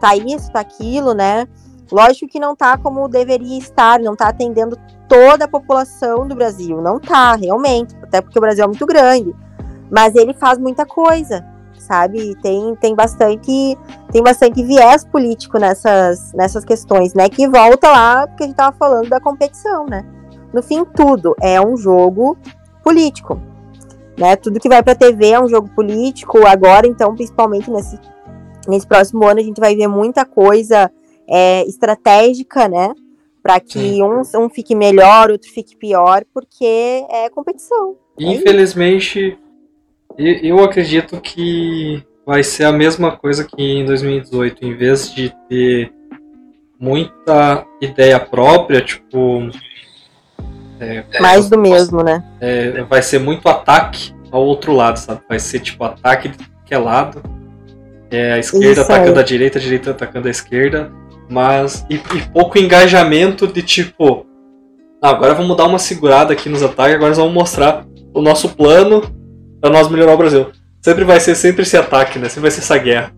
[0.00, 1.46] tá isso, tá aquilo, né?
[1.90, 6.80] Lógico que não tá como deveria estar, não tá atendendo toda a população do Brasil.
[6.80, 9.34] Não tá, realmente, até porque o Brasil é muito grande.
[9.90, 11.44] Mas ele faz muita coisa,
[11.78, 12.34] sabe?
[12.42, 13.78] Tem, tem bastante
[14.10, 17.28] tem bastante viés político nessas, nessas questões, né?
[17.28, 20.04] Que volta lá porque a gente tava falando da competição, né?
[20.52, 22.38] No fim, tudo é um jogo
[22.82, 23.40] político.
[24.16, 24.36] Né?
[24.36, 26.46] Tudo que vai para TV é um jogo político.
[26.46, 27.98] Agora, então, principalmente nesse,
[28.68, 30.90] nesse próximo ano, a gente vai ver muita coisa
[31.28, 32.94] é, estratégica, né?
[33.42, 37.96] Para que um, um fique melhor, outro fique pior, porque é competição.
[38.18, 39.38] É Infelizmente,
[40.16, 45.92] eu acredito que vai ser a mesma coisa que em 2018, em vez de ter
[46.78, 49.50] muita ideia própria, tipo.
[50.80, 52.24] É, Mais do mesmo, né?
[52.40, 55.20] É, vai ser muito ataque ao outro lado, sabe?
[55.28, 57.22] Vai ser tipo ataque de que lado.
[58.10, 59.22] É, a esquerda Isso atacando aí.
[59.22, 60.92] a direita, a direita atacando a esquerda.
[61.28, 61.84] Mas.
[61.88, 64.26] E, e pouco engajamento de tipo.
[65.02, 69.02] Ah, agora vamos dar uma segurada aqui nos ataques, agora vamos mostrar o nosso plano
[69.60, 70.46] pra nós melhorar o Brasil.
[70.82, 72.28] Sempre vai ser sempre esse ataque, né?
[72.28, 73.12] Sempre vai ser essa guerra.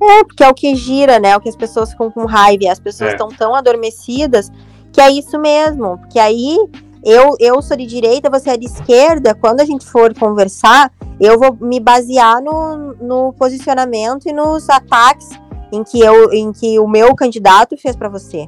[0.00, 1.30] É, porque é o que gira, né?
[1.30, 3.12] É o que as pessoas ficam com raiva as pessoas É.
[3.12, 4.50] estão tão adormecidas
[4.92, 5.98] que é isso mesmo.
[5.98, 6.56] Porque aí
[7.04, 9.34] eu, eu sou de direita, você é de esquerda.
[9.34, 15.28] Quando a gente for conversar, eu vou me basear no, no posicionamento e nos ataques
[15.72, 18.46] em que, eu, em que o meu candidato fez pra você.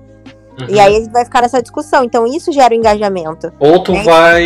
[0.61, 0.67] Uhum.
[0.69, 2.05] E aí vai ficar nessa discussão.
[2.05, 3.53] Então isso gera o engajamento.
[3.59, 4.03] Ou tu É.
[4.03, 4.45] vai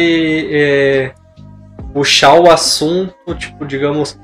[0.50, 1.12] é,
[1.92, 4.18] puxar o assunto, tipo, digamos,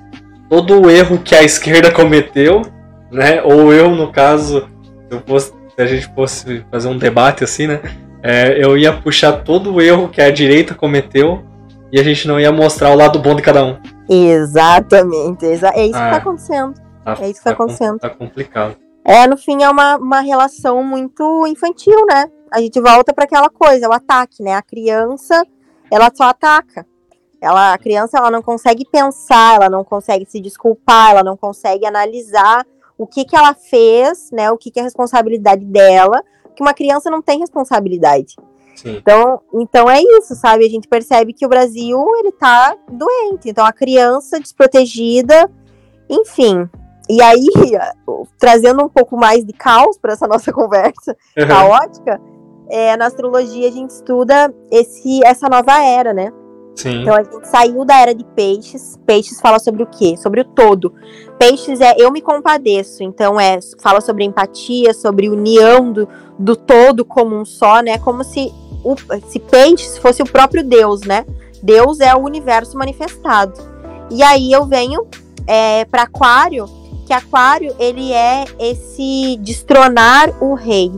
[0.48, 2.62] todo o erro que a esquerda cometeu,
[3.10, 3.42] né?
[3.42, 4.68] Ou eu, no caso,
[5.08, 7.80] se, eu fosse, se a gente fosse fazer um debate assim, né?
[8.22, 11.42] é, eu ia puxar todo o erro que a direita cometeu
[11.90, 13.76] e a gente não ia mostrar o lado bom de cada um.
[14.08, 15.44] Exatamente.
[15.46, 16.18] exa- é isso Ah, que tá é.
[16.18, 16.74] acontecendo.
[17.04, 17.98] Tá, É isso que tá com- acontecendo.
[17.98, 18.76] Tá complicado.
[19.04, 22.30] É, no fim, é uma, uma relação muito infantil, né?
[22.52, 24.54] A gente volta para aquela coisa, o ataque, né?
[24.54, 25.42] A criança,
[25.90, 26.86] ela só ataca.
[27.40, 31.86] Ela, a criança, ela não consegue pensar, ela não consegue se desculpar, ela não consegue
[31.86, 32.66] analisar
[32.98, 34.50] o que que ela fez, né?
[34.50, 36.22] O que que é a responsabilidade dela,
[36.54, 38.36] que uma criança não tem responsabilidade.
[38.76, 38.96] Sim.
[38.96, 40.66] Então, então é isso, sabe?
[40.66, 43.48] A gente percebe que o Brasil, ele tá doente.
[43.48, 45.50] Então, a criança desprotegida,
[46.10, 46.68] enfim.
[47.10, 47.48] E aí,
[48.38, 51.16] trazendo um pouco mais de caos para essa nossa conversa
[51.48, 52.20] caótica,
[52.68, 56.32] é, na astrologia a gente estuda esse, essa nova era, né?
[56.76, 57.02] Sim.
[57.02, 58.96] Então a gente saiu da era de peixes.
[59.04, 60.16] Peixes fala sobre o quê?
[60.16, 60.94] Sobre o todo.
[61.36, 63.02] Peixes é eu me compadeço.
[63.02, 67.98] Então é fala sobre empatia, sobre união do, do todo como um só, né?
[67.98, 68.52] Como se
[68.84, 68.94] o
[69.28, 71.26] se peixes fosse o próprio Deus, né?
[71.60, 73.52] Deus é o universo manifestado.
[74.10, 75.06] E aí eu venho
[75.46, 76.66] é, para Aquário,
[77.10, 80.92] que Aquário ele é esse destronar o rei.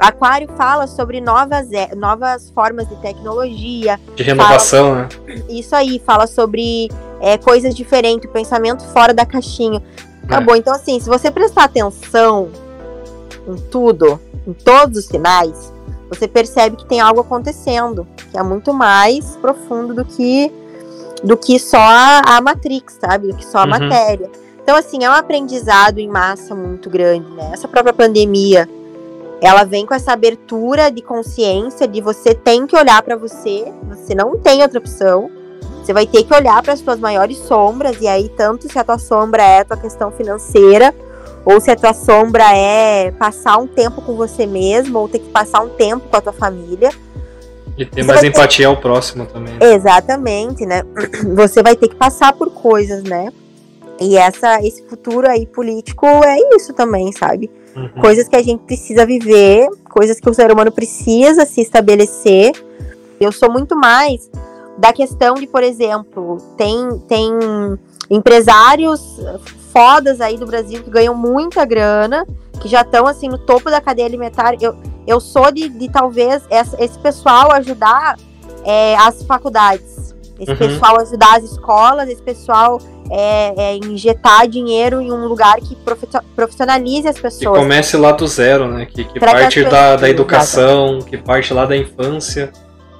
[0.00, 5.08] Aquário fala sobre novas, é, novas formas de tecnologia, De renovação, né?
[5.48, 6.90] isso aí, fala sobre
[7.20, 9.80] é, coisas diferentes, pensamento fora da caixinha.
[10.24, 10.56] Acabou.
[10.56, 12.48] Então, assim, se você prestar atenção
[13.46, 15.72] em tudo, em todos os sinais,
[16.08, 20.50] você percebe que tem algo acontecendo, que é muito mais profundo do que
[21.22, 23.28] do que só a, a Matrix, sabe?
[23.28, 23.68] Do que só a Uhum.
[23.70, 24.28] matéria.
[24.64, 27.50] Então, assim, é um aprendizado em massa muito grande, né?
[27.52, 28.66] Essa própria pandemia,
[29.42, 34.14] ela vem com essa abertura de consciência de você tem que olhar para você, você
[34.14, 35.30] não tem outra opção.
[35.82, 38.82] Você vai ter que olhar para as suas maiores sombras e aí tanto se a
[38.84, 40.94] tua sombra é a tua questão financeira
[41.44, 45.28] ou se a tua sombra é passar um tempo com você mesmo ou ter que
[45.28, 46.88] passar um tempo com a tua família.
[47.76, 49.52] E ter Você mais vai ter- empatia ao próximo também.
[49.58, 49.74] né?
[49.74, 50.82] Exatamente, né?
[51.36, 53.30] Você vai ter que passar por coisas, né?
[54.00, 57.50] E essa, esse futuro aí político é isso também, sabe?
[57.76, 57.88] Uhum.
[58.00, 62.52] coisas que a gente precisa viver, coisas que o ser humano precisa se estabelecer.
[63.20, 64.30] Eu sou muito mais
[64.78, 67.32] da questão de, por exemplo, tem, tem
[68.08, 69.20] empresários
[69.72, 72.24] fodas aí do Brasil que ganham muita grana,
[72.60, 74.54] que já estão assim no topo da cadeia alimentar.
[74.60, 74.76] Eu,
[75.06, 78.16] eu sou de, de talvez essa- esse pessoal ajudar
[78.64, 80.56] é, as faculdades, esse Uhum.
[80.58, 82.78] pessoal ajudar as escolas, esse pessoal
[83.10, 85.76] é, é, injetar dinheiro em um lugar que
[86.34, 87.58] profissionalize as Que pessoas.
[87.58, 88.86] comece lá do zero, né?
[88.86, 92.50] Que, que que parte as da, da educação, que parte lá da infância.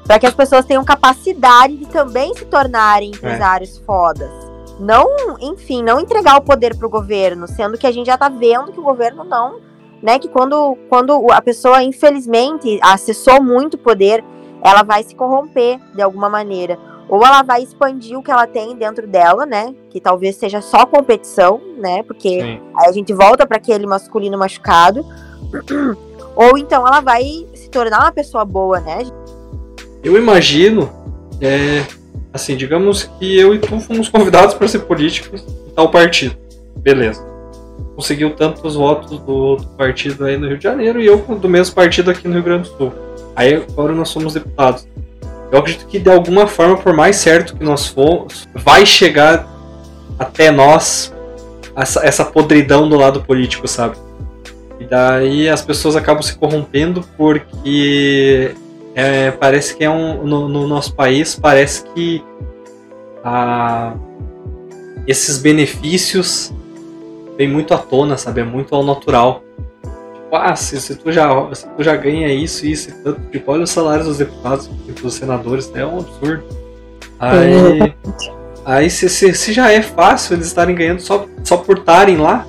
[0.07, 4.31] para que as pessoas tenham capacidade de também se tornarem empresários fodas.
[4.79, 5.07] Não,
[5.41, 8.81] enfim, não entregar o poder pro governo, sendo que a gente já tá vendo que
[8.81, 9.61] o governo não,
[10.03, 14.23] né, que quando, quando a pessoa infelizmente acessou muito poder,
[14.63, 16.79] ela vai se corromper de alguma maneira.
[17.09, 19.75] Ou ela vai expandir o que ela tem dentro dela, né?
[19.91, 22.03] Que talvez seja só competição, né?
[22.03, 22.61] Porque Sim.
[22.77, 25.05] Aí a gente volta para aquele masculino machucado.
[26.35, 27.23] Ou então ela vai
[27.55, 28.99] se tornar uma pessoa boa, né?
[30.03, 30.91] Eu imagino,
[31.41, 31.85] é,
[32.33, 36.37] assim, digamos que eu e tu fomos convidados para ser políticos de tal partido.
[36.77, 37.25] Beleza.
[37.95, 41.75] Conseguiu tantos votos do, do partido aí no Rio de Janeiro e eu do mesmo
[41.75, 42.93] partido aqui no Rio Grande do Sul.
[43.37, 44.87] Aí agora nós somos deputados.
[45.51, 49.47] Eu acredito que de alguma forma, por mais certo que nós formos, vai chegar
[50.19, 51.13] até nós
[51.77, 53.97] essa, essa podridão do lado político, sabe?
[54.81, 58.55] E daí as pessoas acabam se corrompendo porque
[58.95, 60.25] é, parece que é um.
[60.25, 62.23] No, no nosso país, parece que
[65.07, 66.53] esses benefícios
[67.37, 68.41] vêm muito à tona, sabe?
[68.41, 69.44] É muito ao natural.
[70.35, 73.65] Ah, se, se tu já, se tu já ganha isso, isso e tanto, tipo, olha
[73.65, 76.45] os salários dos deputados e dos senadores, é um absurdo.
[77.19, 77.95] Aí,
[78.65, 82.47] aí se, se, se já é fácil eles estarem ganhando só, só por estarem lá,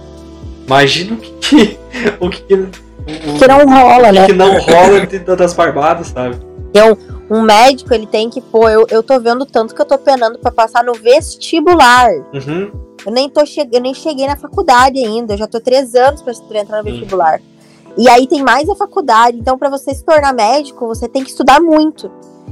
[0.65, 1.79] imagina o que, que-
[2.19, 4.25] o que, que- o- Que não rola, o né?
[4.25, 6.35] que não rola de- das barbadas, sabe?
[7.29, 10.37] Um médico, ele tem que, pô, eu, eu tô vendo tanto que eu tô penando
[10.37, 12.09] para passar no vestibular.
[12.33, 12.71] Uhum.
[13.05, 13.67] Eu nem, tô che...
[13.71, 17.39] eu nem cheguei na faculdade ainda, eu já tô três anos pra entrar no vestibular.
[17.97, 21.29] E aí tem mais a faculdade, então para você se tornar médico, você tem que
[21.29, 22.11] estudar muito.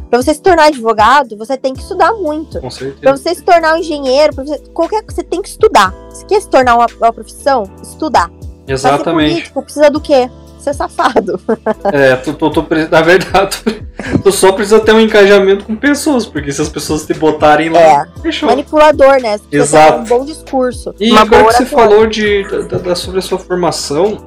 [0.09, 2.59] Para você se tornar advogado, você tem que estudar muito.
[2.61, 3.01] Com certeza.
[3.01, 5.93] Pra você se tornar um engenheiro, você, qualquer coisa, você tem que estudar.
[6.11, 8.29] Se quer se tornar uma, uma profissão, estudar.
[8.67, 9.31] Exatamente.
[9.31, 10.29] político, precisa do quê?
[10.59, 11.39] Ser safado.
[11.91, 15.75] É, tu, tu, tu, pre- na verdade, tu, tu só precisa ter um engajamento com
[15.75, 18.05] pessoas, porque se as pessoas te botarem lá, É.
[18.21, 18.47] fechou.
[18.49, 19.37] Manipulador, né?
[19.51, 19.99] Exato.
[19.99, 20.93] um bom discurso.
[20.99, 24.17] E agora que você falou de, da, da- sobre a sua formação,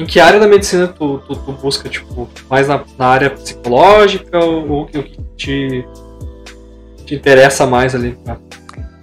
[0.00, 4.38] em que área da medicina tu, tu, tu busca, tipo, mais na, na área psicológica
[4.38, 5.02] ou, o que
[5.36, 5.86] te,
[7.04, 8.16] te interessa mais ali?
[8.26, 8.38] Ah,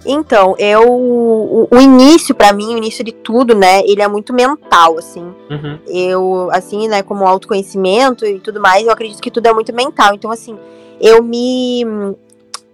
[0.04, 0.90] Então, eu.
[0.90, 3.80] O, o início, pra mim, o início de tudo, né?
[3.86, 5.22] Ele é muito mental, assim.
[5.48, 9.72] Uhum, eu, assim, né, como autoconhecimento e tudo mais, eu acredito que tudo é muito
[9.72, 10.14] mental.
[10.14, 10.58] Então, assim,
[11.00, 11.84] eu me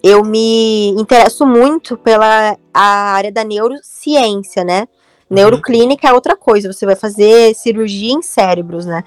[0.02, 4.88] eu me interesso muito pela a área da neurociência, né?
[5.28, 9.02] Neuroclínica é outra coisa, você vai fazer cirurgia em cérebros, né?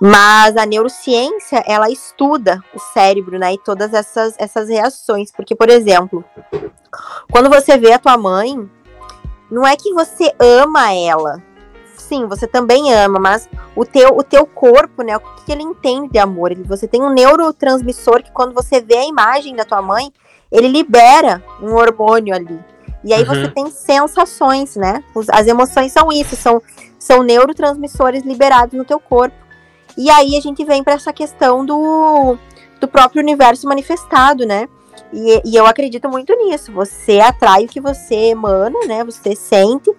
[0.00, 3.54] Mas a neurociência, ela estuda o cérebro, né?
[3.54, 5.30] E todas essas, essas reações.
[5.30, 6.24] Porque, por exemplo,
[7.30, 8.68] quando você vê a tua mãe,
[9.48, 11.40] não é que você ama ela.
[11.96, 15.16] Sim, você também ama, mas o teu, o teu corpo, né?
[15.16, 16.52] O que, ele entende de amor?
[16.64, 20.12] Você tem um neurotransmissor que quando você vê a imagem da tua mãe,
[20.50, 22.58] ele libera um hormônio ali.
[23.04, 23.28] E aí Uhum.
[23.28, 25.02] você tem sensações, né?
[25.32, 26.62] As emoções são isso, são,
[26.98, 29.36] são neurotransmissores liberados no teu corpo.
[29.96, 32.36] E aí a gente vem para essa questão do,
[32.80, 34.68] do próprio universo manifestado, né?
[35.12, 36.72] E, e eu acredito muito nisso.
[36.72, 39.04] Você atrai o que você emana, né?
[39.04, 39.90] Você sente.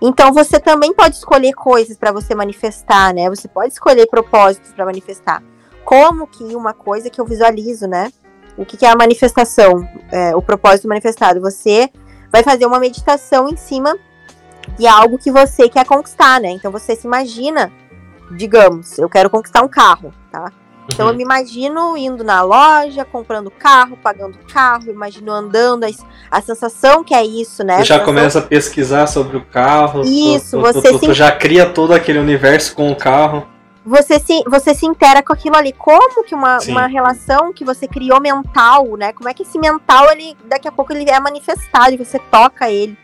[0.00, 3.28] Então você também pode escolher coisas para você manifestar, né?
[3.28, 5.42] Você pode escolher propósitos para manifestar.
[5.84, 8.10] Como que uma coisa que eu visualizo, né?
[8.56, 9.88] O que, que é a manifestação?
[10.10, 11.40] É, o propósito manifestado.
[11.40, 11.88] Você
[12.30, 13.96] vai fazer uma meditação em cima
[14.78, 16.50] de algo que você quer conquistar, né?
[16.50, 17.72] Então você se imagina,
[18.30, 20.52] digamos, eu quero conquistar um carro, tá?
[20.92, 21.16] Então eu uhum.
[21.18, 25.88] me imagino indo na loja, comprando carro, pagando carro, imagino andando, a,
[26.30, 27.78] a sensação que é isso, né?
[27.78, 30.00] Tu já começa a pesquisar sobre o carro.
[30.02, 32.96] tu- Isso, tu, você tu, tu, se- tu já cria todo aquele universo com o
[32.96, 33.46] carro.
[33.88, 35.72] Você se, você se intera com aquilo ali.
[35.72, 36.72] Como que uma, Sim.
[36.72, 39.14] uma relação que você criou mental, né?
[39.14, 42.70] Como é que esse mental, ele, daqui a pouco, ele é manifestado e você toca
[42.70, 42.96] ele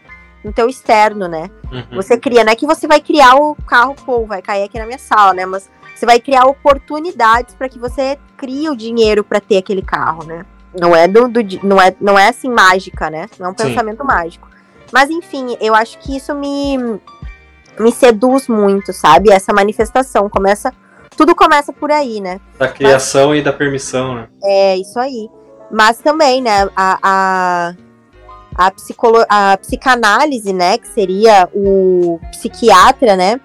[0.45, 1.51] no teu externo, né?
[1.73, 1.97] Uhum.
[1.97, 4.85] Você cria, não é que você vai criar o carro, pô, vai cair aqui na
[4.85, 5.47] minha sala, né?
[5.47, 10.25] Mas você vai criar oportunidades para que você crie o dinheiro para ter aquele carro,
[10.25, 10.45] né?
[10.79, 13.27] Não é do, do não é não é assim mágica, né?
[13.39, 13.69] Não é um Sim.
[13.69, 14.49] pensamento mágico.
[14.93, 17.01] Mas enfim, eu acho que isso me
[17.79, 19.31] me seduz muito, sabe?
[19.31, 20.73] Essa manifestação começa
[21.17, 22.41] tudo começa por aí, né?
[22.59, 24.29] Da criação e da permissão, né?
[24.43, 25.29] É isso aí.
[25.71, 27.75] Mas também, né, a, a,
[28.55, 33.41] a, psicolo, a psicanálise, né, que seria o psiquiatra, né,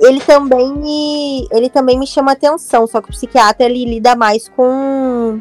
[0.00, 4.48] ele também me, ele também me chama atenção, só que o psiquiatra ele lida mais
[4.48, 5.40] com,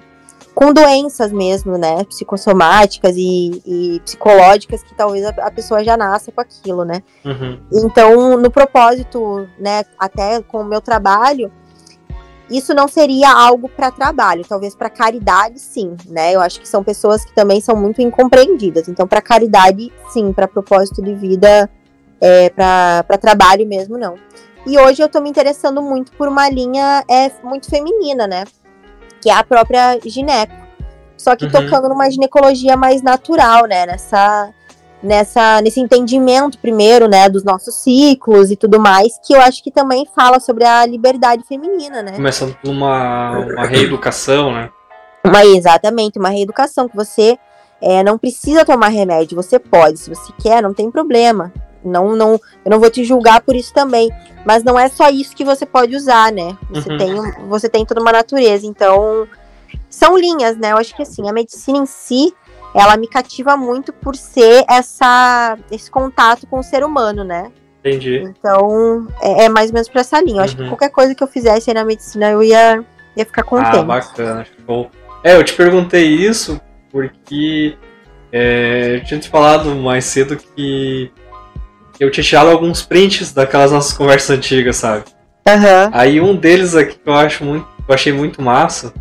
[0.54, 6.32] com doenças mesmo, né, psicossomáticas e, e psicológicas que talvez a, a pessoa já nasça
[6.32, 7.02] com aquilo, né.
[7.26, 7.60] Uhum.
[7.72, 11.52] Então, no propósito, né, até com o meu trabalho,
[12.50, 16.34] isso não seria algo para trabalho, talvez para caridade, sim, né?
[16.36, 18.88] Eu acho que são pessoas que também são muito incompreendidas.
[18.88, 21.70] Então, para caridade, sim, para propósito de vida,
[22.22, 24.16] é, para trabalho mesmo, não.
[24.68, 28.44] E hoje eu tô me interessando muito por uma linha é, muito feminina, né?
[29.24, 30.54] Que é a própria gineco.
[31.18, 31.52] Só que Uhum.
[31.52, 33.86] tocando numa ginecologia mais natural, né?
[33.86, 34.54] Nessa
[35.02, 39.70] nessa nesse entendimento primeiro, né, dos nossos ciclos e tudo mais, que eu acho que
[39.70, 42.14] também fala sobre a liberdade feminina, né?
[42.14, 44.70] Começando por uma, uma reeducação, né?
[45.26, 47.38] Uma, exatamente, uma reeducação que você
[47.82, 51.52] é, não precisa tomar remédio, você pode, se você quer, não tem problema.
[51.84, 54.10] Não, não, eu não vou te julgar por isso também,
[54.46, 56.58] mas não é só isso que você pode usar, né?
[56.70, 56.98] Você Uhum.
[56.98, 57.16] tem,
[57.48, 59.28] você tem toda uma natureza, então
[59.90, 60.72] são linhas, né?
[60.72, 62.34] Eu acho que assim, a medicina em si,
[62.76, 67.52] ela me cativa muito por ser essa esse contato com o ser humano, né?
[67.86, 68.24] Entendi.
[68.24, 70.40] Então, é, é mais ou menos pra essa linha.
[70.40, 70.70] Eu acho que Uhum.
[70.70, 72.82] qualquer coisa que eu fizesse aí na medicina, eu ia,
[73.16, 73.76] ia ficar contente.
[73.78, 74.48] Ah, bacana.
[74.66, 74.90] Show.
[75.24, 76.60] É, eu te perguntei isso
[76.92, 77.78] porque
[78.32, 81.12] é, eu tinha te falado mais cedo que
[82.00, 85.06] eu tinha tirado alguns prints daquelas nossas conversas antigas, sabe?
[85.48, 85.90] Aham.
[85.94, 88.94] Aí um deles aqui que eu acho muito, eu achei muito massa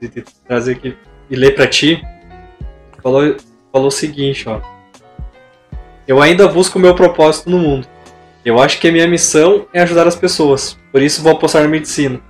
[0.00, 0.96] de te trazer aqui
[1.30, 2.02] e ler pra ti,
[3.02, 3.36] falou,
[3.72, 4.60] falou o seguinte, ó.
[6.06, 7.86] Eu ainda busco o meu propósito no mundo.
[8.44, 10.78] Eu acho que a minha missão é ajudar as pessoas.
[10.92, 12.20] Por isso vou apostar na medicina.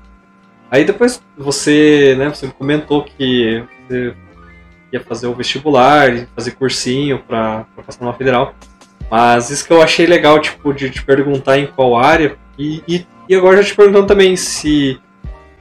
[0.71, 4.15] Aí depois você, né, você comentou que você
[4.93, 8.55] ia fazer o vestibular, fazer cursinho para passar numa federal.
[9.11, 12.37] Mas isso que eu achei legal, tipo, de te perguntar em qual área.
[12.59, 14.99] E, e, e agora já te perguntando também se,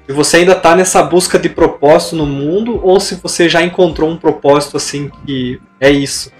[0.05, 4.09] se você ainda tá nessa busca de propósito no mundo ou se você já encontrou
[4.09, 6.31] um propósito assim que é isso.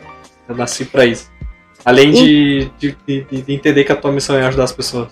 [0.47, 1.29] Eu nasci para isso.
[1.83, 5.09] Além de, de, de, de entender que a tua missão é ajudar as pessoas.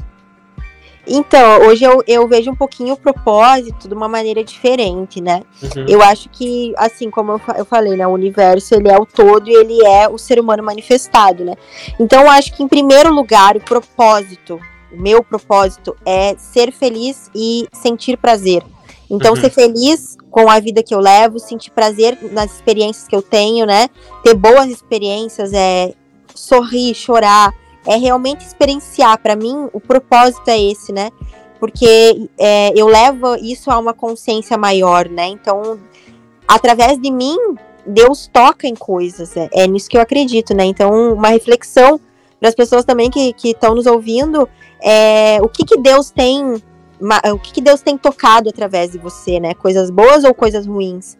[1.06, 5.44] Então, hoje eu, eu vejo um pouquinho o propósito de uma maneira diferente, né?
[5.62, 5.86] Uhum.
[5.88, 8.08] Eu acho que, assim como eu, eu falei, né?
[8.08, 11.56] O universo, ele é o todo e ele é o ser humano manifestado, né?
[12.00, 14.60] Então, eu acho que, em primeiro lugar, o propósito,
[14.92, 18.64] o meu propósito é ser feliz e sentir prazer.
[19.10, 19.42] Então, uhum.
[19.42, 23.66] ser feliz com a vida que eu levo, sentir prazer nas experiências que eu tenho,
[23.66, 23.90] né?
[24.24, 25.94] Ter boas experiências, é
[26.34, 27.54] sorrir, chorar,
[27.86, 29.20] é realmente experienciar.
[29.20, 31.12] Para mim, o propósito é esse, né?
[31.60, 35.28] Porque é, eu levo isso a uma consciência maior, né?
[35.28, 35.80] Então,
[36.48, 37.38] através de mim,
[37.86, 39.36] Deus toca em coisas.
[39.36, 40.66] É, é nisso que eu acredito, né?
[40.66, 42.00] Então, uma reflexão
[42.40, 44.50] para as pessoas também que estão nos ouvindo
[44.82, 46.62] é o que, que Deus tem.
[47.34, 49.54] O que, que Deus tem tocado através de você, né?
[49.54, 51.18] Coisas boas ou coisas ruins?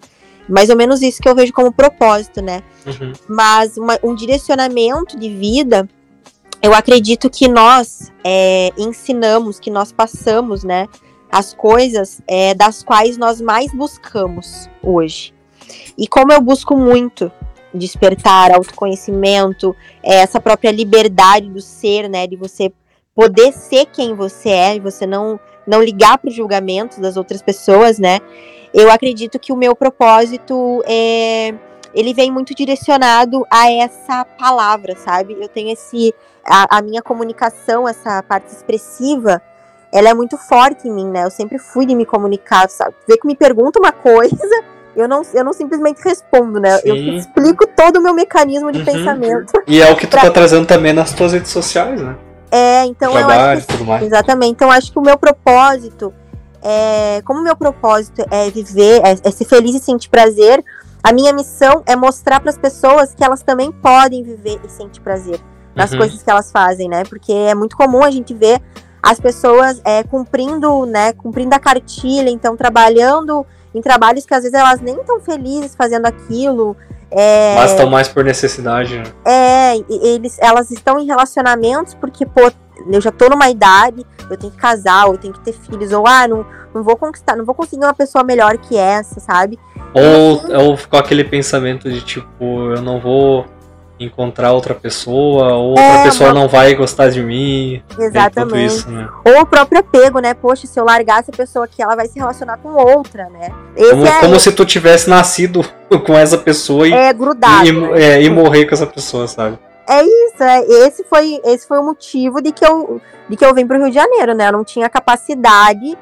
[0.48, 2.62] Mais ou menos isso que eu vejo como propósito, né?
[2.86, 3.14] Uhum.
[3.28, 5.88] Mas uma, um direcionamento de vida
[6.64, 10.88] eu acredito que nós é, ensinamos, que nós passamos, né,
[11.30, 15.34] as coisas é, das quais nós mais buscamos hoje.
[15.98, 17.30] E como eu busco muito
[17.74, 22.72] despertar autoconhecimento, é, essa própria liberdade do ser, né, de você
[23.14, 27.42] poder ser quem você é e você não não ligar para os julgamentos das outras
[27.42, 28.20] pessoas, né?
[28.74, 31.54] Eu acredito que o meu propósito é
[31.94, 35.38] ele vem muito direcionado a essa palavra, sabe?
[35.40, 36.14] Eu tenho esse
[36.46, 39.42] a, a, minha comunicação, essa parte expressiva,
[39.92, 41.24] ela é muito forte em mim, né?
[41.24, 42.96] Eu sempre fui de me comunicar, sabe?
[43.08, 44.64] Vê que me pergunta uma coisa,
[44.96, 46.78] eu não, eu não simplesmente respondo, né?
[46.80, 46.90] Sim.
[46.90, 48.86] Eu explico todo o meu mecanismo de uhum.
[48.86, 49.54] pensamento.
[49.68, 50.22] E é o que tu pra...
[50.22, 52.16] tá trazendo também nas tuas redes sociais, né?
[52.52, 54.04] É, então Trabalho, eu acho que, tudo mais.
[54.04, 54.52] Exatamente.
[54.52, 56.14] Então eu acho que o meu propósito
[56.64, 60.64] é, como o meu propósito é viver, é, é ser feliz e sentir prazer,
[61.04, 65.02] a minha missão é mostrar para as pessoas que elas também podem viver e sentir
[65.02, 65.40] prazer
[65.76, 65.98] nas uhum.
[65.98, 67.04] coisas que elas fazem, né?
[67.04, 68.62] Porque é muito comum a gente ver
[69.02, 74.58] as pessoas é, cumprindo, né, cumprindo a cartilha, então trabalhando em trabalhos que às vezes
[74.58, 76.78] elas nem estão felizes fazendo aquilo.
[77.12, 79.04] É, Mas estão mais por necessidade, né?
[79.26, 82.50] É, eles, elas estão em relacionamentos porque, pô,
[82.92, 85.92] eu já tô numa idade, eu tenho que casar, ou eu tenho que ter filhos,
[85.92, 89.60] ou ah, não, não vou conquistar, não vou conseguir uma pessoa melhor que essa, sabe?
[89.94, 93.46] Ou, ou ficou aquele pensamento de tipo, eu não vou
[94.00, 97.82] encontrar outra pessoa, ou outra é, pessoa não vai gostar de mim.
[97.98, 98.66] Exatamente.
[98.66, 99.08] Isso, né?
[99.24, 100.34] Ou o próprio apego, né?
[100.34, 103.52] Poxa, se eu largar essa pessoa aqui, ela vai se relacionar com outra, né?
[103.76, 105.64] como, é como se tu tivesse nascido
[106.06, 108.02] com essa pessoa e, é, grudado, e, né?
[108.02, 109.58] é, e morrer com essa pessoa, sabe?
[109.88, 113.54] É isso, é, esse foi esse foi o motivo de que eu de que eu
[113.54, 114.48] vim pro Rio de Janeiro, né?
[114.48, 115.98] Eu não tinha capacidade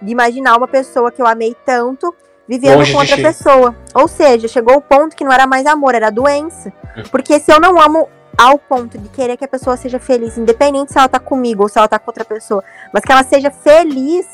[0.00, 2.14] de imaginar uma pessoa que eu amei tanto
[2.46, 3.74] vivendo Longe com outra pessoa.
[3.94, 6.72] Ou seja, chegou o ponto que não era mais amor, era doença.
[6.96, 7.02] Hum.
[7.10, 10.92] Porque se eu não amo ao ponto de querer que a pessoa seja feliz, independente
[10.92, 12.62] se ela tá comigo ou se ela tá com outra pessoa,
[12.92, 14.26] mas que ela seja feliz,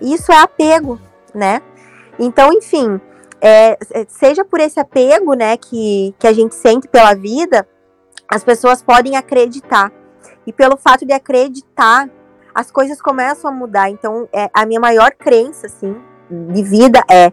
[0.00, 0.98] isso é apego,
[1.34, 1.60] né?
[2.18, 2.98] Então, enfim,
[3.40, 7.68] é, é, seja por esse apego, né, que, que a gente sente pela vida,
[8.28, 9.92] as pessoas podem acreditar.
[10.46, 12.08] E pelo fato de acreditar,
[12.54, 13.90] as coisas começam a mudar.
[13.90, 15.96] Então, é a minha maior crença, assim,
[16.30, 17.32] de vida é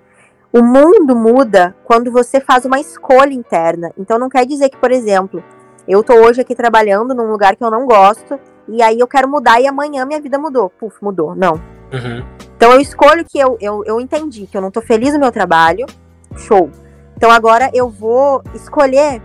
[0.53, 3.91] o mundo muda quando você faz uma escolha interna.
[3.97, 5.43] Então não quer dizer que, por exemplo,
[5.87, 9.27] eu tô hoje aqui trabalhando num lugar que eu não gosto e aí eu quero
[9.27, 10.69] mudar e amanhã minha vida mudou.
[10.69, 11.33] Puf, mudou.
[11.35, 11.53] Não.
[11.53, 12.23] Uhum.
[12.55, 15.31] Então eu escolho que eu, eu, eu entendi que eu não tô feliz no meu
[15.31, 15.87] trabalho.
[16.37, 16.69] Show.
[17.17, 19.23] Então agora eu vou escolher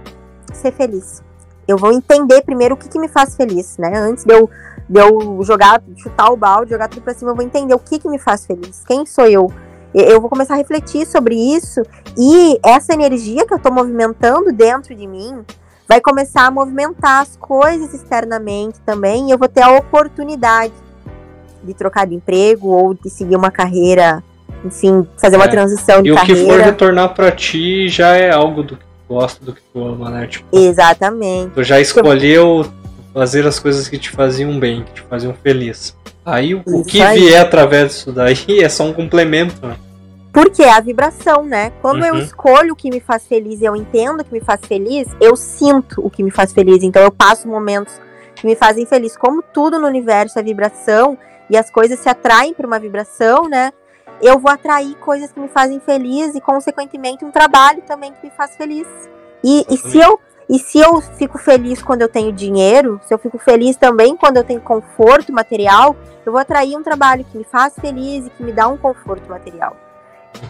[0.55, 1.23] ser feliz.
[1.69, 3.93] Eu vou entender primeiro o que, que me faz feliz, né?
[3.95, 4.51] Antes de eu
[4.89, 7.99] de eu jogar, chutar o balde, jogar tudo pra cima, eu vou entender o que,
[7.99, 9.53] que me faz feliz, quem sou eu.
[9.95, 11.83] Eu vou começar a refletir sobre isso
[12.17, 15.45] e essa energia que eu tô movimentando dentro de mim
[15.89, 20.75] vai começar a movimentar as coisas externamente também e eu vou ter a oportunidade
[21.63, 24.23] de trocar de emprego ou de seguir uma carreira,
[24.65, 25.49] enfim, fazer uma é.
[25.49, 26.41] transição de e carreira.
[26.41, 28.79] E o que for retornar para ti já é algo do
[29.09, 30.27] gosta, do que tu ama, né?
[30.27, 31.55] Tipo, Exatamente.
[31.55, 32.67] Tu já escolheu
[33.13, 35.97] fazer as coisas que te faziam bem, que te faziam feliz.
[36.25, 37.19] Aí o, que aí.
[37.19, 39.55] vier através disso daí é só um complemento.
[39.67, 39.77] Né?
[40.33, 41.73] Porque é a vibração, né?
[41.81, 42.09] Quando uhum.
[42.09, 45.09] eu escolho o que me faz feliz e eu entendo o que me faz feliz,
[45.21, 46.83] eu sinto o que me faz feliz.
[46.83, 47.99] Então eu passo momentos
[48.37, 49.17] que me fazem feliz.
[49.17, 51.17] Como tudo no universo é vibração
[51.51, 53.73] e as coisas se atraem para uma vibração, né?
[54.21, 58.31] Eu vou atrair coisas que me fazem feliz e, consequentemente, um trabalho também que me
[58.31, 58.87] faz feliz.
[59.43, 63.19] E, e se eu e se eu fico feliz quando eu tenho dinheiro, se eu
[63.19, 65.95] fico feliz também quando eu tenho conforto material,
[66.25, 69.29] eu vou atrair um trabalho que me faz feliz e que me dá um conforto
[69.29, 69.77] material.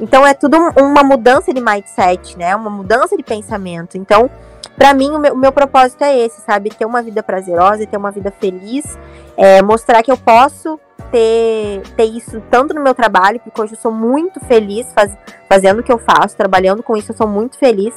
[0.00, 2.54] Então é tudo uma mudança de mindset, né?
[2.54, 3.98] Uma mudança de pensamento.
[3.98, 4.30] Então,
[4.76, 6.70] para mim, o meu, o meu, propósito é esse, sabe?
[6.70, 8.96] Ter uma vida prazerosa, ter uma vida feliz,
[9.36, 10.78] é, mostrar que eu posso
[11.10, 15.16] ter, ter isso tanto no meu trabalho, porque hoje eu sou muito feliz faz,
[15.48, 17.94] fazendo o que eu faço, trabalhando com isso, eu sou muito feliz.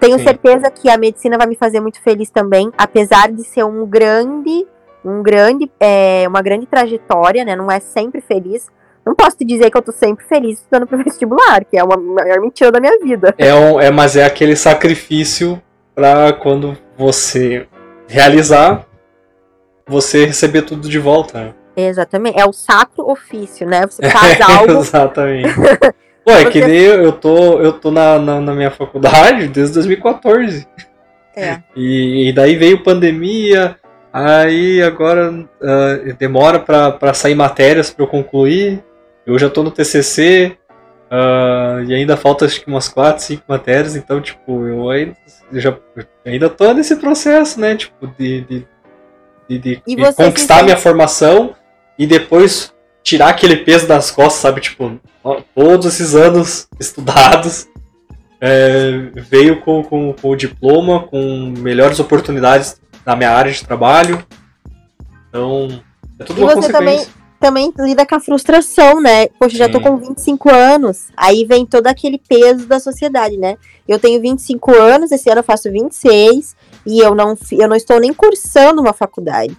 [0.00, 0.24] Tenho Sim.
[0.24, 4.66] certeza que a medicina vai me fazer muito feliz também, apesar de ser um grande,
[5.04, 7.54] um grande, é, uma grande trajetória, né?
[7.54, 8.68] Não é sempre feliz.
[9.04, 11.96] Não posso te dizer que eu tô sempre feliz estudando pro vestibular, que é uma
[11.96, 13.34] maior mentira da minha vida.
[13.38, 15.60] É, um, é mas é aquele sacrifício
[15.94, 17.66] para quando você
[18.08, 18.86] realizar,
[19.86, 21.54] você receber tudo de volta.
[21.76, 22.38] Exatamente.
[22.38, 23.86] É o sacro ofício, né?
[23.86, 24.72] Você faz algo.
[24.80, 25.54] Exatamente.
[26.24, 29.74] Pô, é que nem eu, eu tô, eu tô na, na, na, minha faculdade desde
[29.74, 30.66] 2014.
[31.36, 31.60] É.
[31.74, 33.76] E, e daí veio pandemia,
[34.12, 38.84] aí agora uh, demora para sair matérias para eu concluir.
[39.26, 40.58] Eu já tô no TCC,
[41.12, 45.14] Uh, e ainda falta acho que umas 4, 5 matérias, então, tipo, eu ainda,
[45.52, 47.76] eu já, eu ainda tô nesse processo, né?
[47.76, 48.66] Tipo, de, de,
[49.46, 51.54] de, de, de conquistar a minha formação
[51.98, 52.72] e depois
[53.02, 54.60] tirar aquele peso das costas, sabe?
[54.60, 54.98] Tipo,
[55.54, 57.68] todos esses anos estudados
[58.40, 64.24] é, veio com, com, com o diploma, com melhores oportunidades na minha área de trabalho.
[65.28, 65.82] Então,
[66.18, 66.78] é tudo e uma consequência.
[66.78, 69.26] Também também lida com a frustração, né?
[69.26, 71.08] Poxa, já tô com 25 anos.
[71.16, 73.56] Aí vem todo aquele peso da sociedade, né?
[73.86, 76.54] Eu tenho 25 anos, esse ano eu faço 26
[76.86, 79.56] e eu não, eu não estou nem cursando uma faculdade.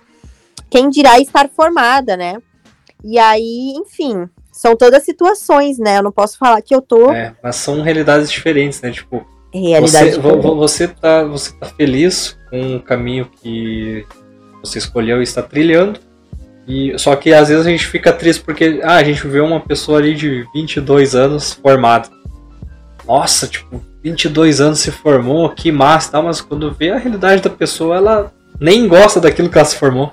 [0.74, 2.38] Quem dirá estar formada, né?
[3.04, 6.00] E aí, enfim, são todas situações, né?
[6.00, 7.12] Eu não posso falar que eu tô.
[7.12, 8.90] É, mas são realidades diferentes, né?
[8.90, 14.04] Tipo, Realidade você, você, tá, você tá feliz com o caminho que
[14.64, 16.00] você escolheu e está trilhando
[16.68, 19.60] e, só que às vezes a gente fica triste porque ah, a gente vê uma
[19.60, 22.10] pessoa ali de 22 anos formada.
[23.06, 27.50] Nossa, tipo, 22 anos se formou, que massa tal, mas quando vê a realidade da
[27.52, 30.12] pessoa, ela nem gosta daquilo que ela se formou.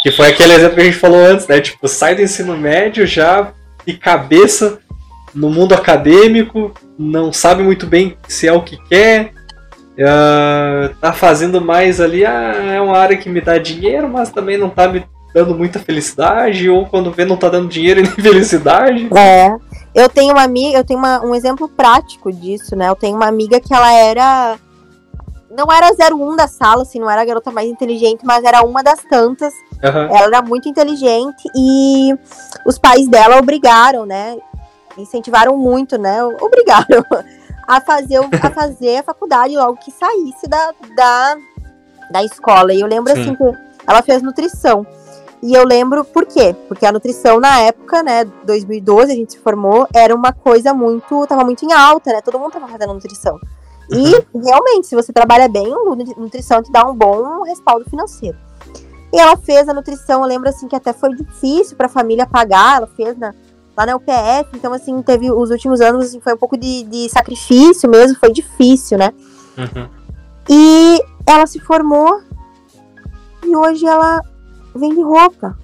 [0.00, 1.60] Que foi aquele exemplo que a gente falou antes, né?
[1.60, 3.52] Tipo, sai do ensino médio já
[3.86, 4.78] de cabeça
[5.34, 9.32] no mundo acadêmico, não sabe muito bem se é o que quer,
[9.98, 14.56] uh, tá fazendo mais ali, ah, é uma área que me dá dinheiro, mas também
[14.56, 18.12] não tá me dando muita felicidade, ou quando vê não tá dando dinheiro e nem
[18.16, 19.08] felicidade.
[19.16, 19.54] É.
[19.94, 22.88] Eu tenho uma amiga, eu tenho uma, um exemplo prático disso, né?
[22.88, 24.56] Eu tenho uma amiga que ela era.
[25.50, 28.82] Não era 01 da sala, assim, não era a garota mais inteligente, mas era uma
[28.82, 29.54] das tantas.
[29.82, 30.16] Uhum.
[30.16, 32.14] Ela era muito inteligente e
[32.64, 34.36] os pais dela obrigaram, né?
[34.96, 36.22] Incentivaram muito, né?
[36.24, 37.04] Obrigaram
[37.66, 41.36] a fazer, a fazer a faculdade logo que saísse da, da,
[42.10, 42.72] da escola.
[42.74, 43.20] E eu lembro Sim.
[43.20, 43.44] assim que
[43.86, 44.86] ela fez nutrição.
[45.42, 46.54] E eu lembro por quê?
[46.66, 51.26] Porque a nutrição na época, né, 2012, a gente se formou, era uma coisa muito,
[51.26, 52.20] tava muito em alta, né?
[52.20, 53.38] Todo mundo tava fazendo nutrição.
[53.90, 55.66] E realmente, se você trabalha bem,
[56.16, 58.36] nutrição te dá um bom respaldo financeiro.
[59.12, 62.26] E ela fez a nutrição, eu lembro assim que até foi difícil para a família
[62.26, 63.34] pagar, ela fez na,
[63.74, 67.08] lá na UPF, então assim, teve os últimos anos assim, foi um pouco de, de
[67.08, 69.12] sacrifício mesmo, foi difícil, né?
[69.56, 69.88] Uhum.
[70.50, 72.20] E ela se formou
[73.44, 74.20] e hoje ela
[74.74, 75.56] vende roupa.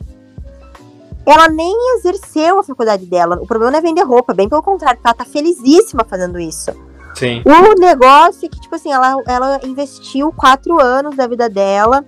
[1.27, 3.39] Ela nem exerceu a faculdade dela.
[3.41, 6.71] O problema não é vender roupa, bem pelo contrário, ela tá felizíssima fazendo isso.
[7.15, 7.43] Sim.
[7.45, 12.05] O negócio é que, tipo assim, ela, ela investiu quatro anos da vida dela.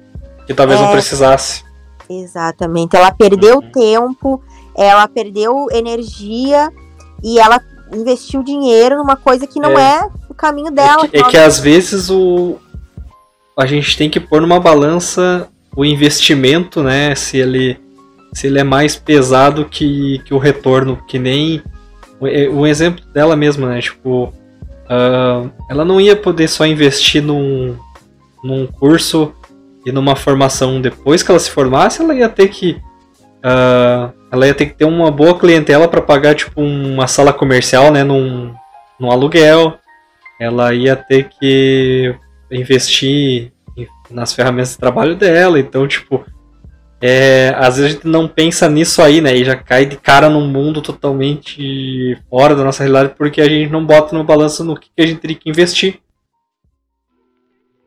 [0.46, 0.82] Que talvez é...
[0.82, 1.64] não precisasse.
[2.08, 2.96] Exatamente.
[2.96, 3.70] Ela perdeu uhum.
[3.70, 4.42] tempo,
[4.76, 6.70] ela perdeu energia
[7.22, 7.60] e ela
[7.92, 11.04] investiu dinheiro numa coisa que não é, é o caminho dela.
[11.04, 12.58] É que, é que às vezes o
[13.56, 17.14] a gente tem que pôr numa balança o investimento, né?
[17.14, 17.78] Se ele,
[18.32, 21.62] se ele é mais pesado que, que o retorno, que nem
[22.20, 23.80] o, exemplo dela mesma, né?
[23.80, 24.32] Tipo,
[24.86, 27.76] uh, ela não ia poder só investir num,
[28.42, 29.32] num curso
[29.84, 32.72] e numa formação depois que ela se formasse, ela ia ter que
[33.44, 37.92] uh, ela ia ter que ter uma boa clientela para pagar tipo uma sala comercial,
[37.92, 38.02] né?
[38.02, 38.52] Num,
[38.98, 39.78] num aluguel.
[40.40, 42.14] Ela ia ter que
[42.50, 43.52] investir
[44.10, 45.58] nas ferramentas de trabalho dela.
[45.58, 46.24] Então, tipo,
[47.00, 49.34] é, às vezes a gente não pensa nisso aí, né?
[49.36, 53.70] E já cai de cara num mundo totalmente fora da nossa realidade porque a gente
[53.70, 56.00] não bota no balanço no que, a gente teria que investir.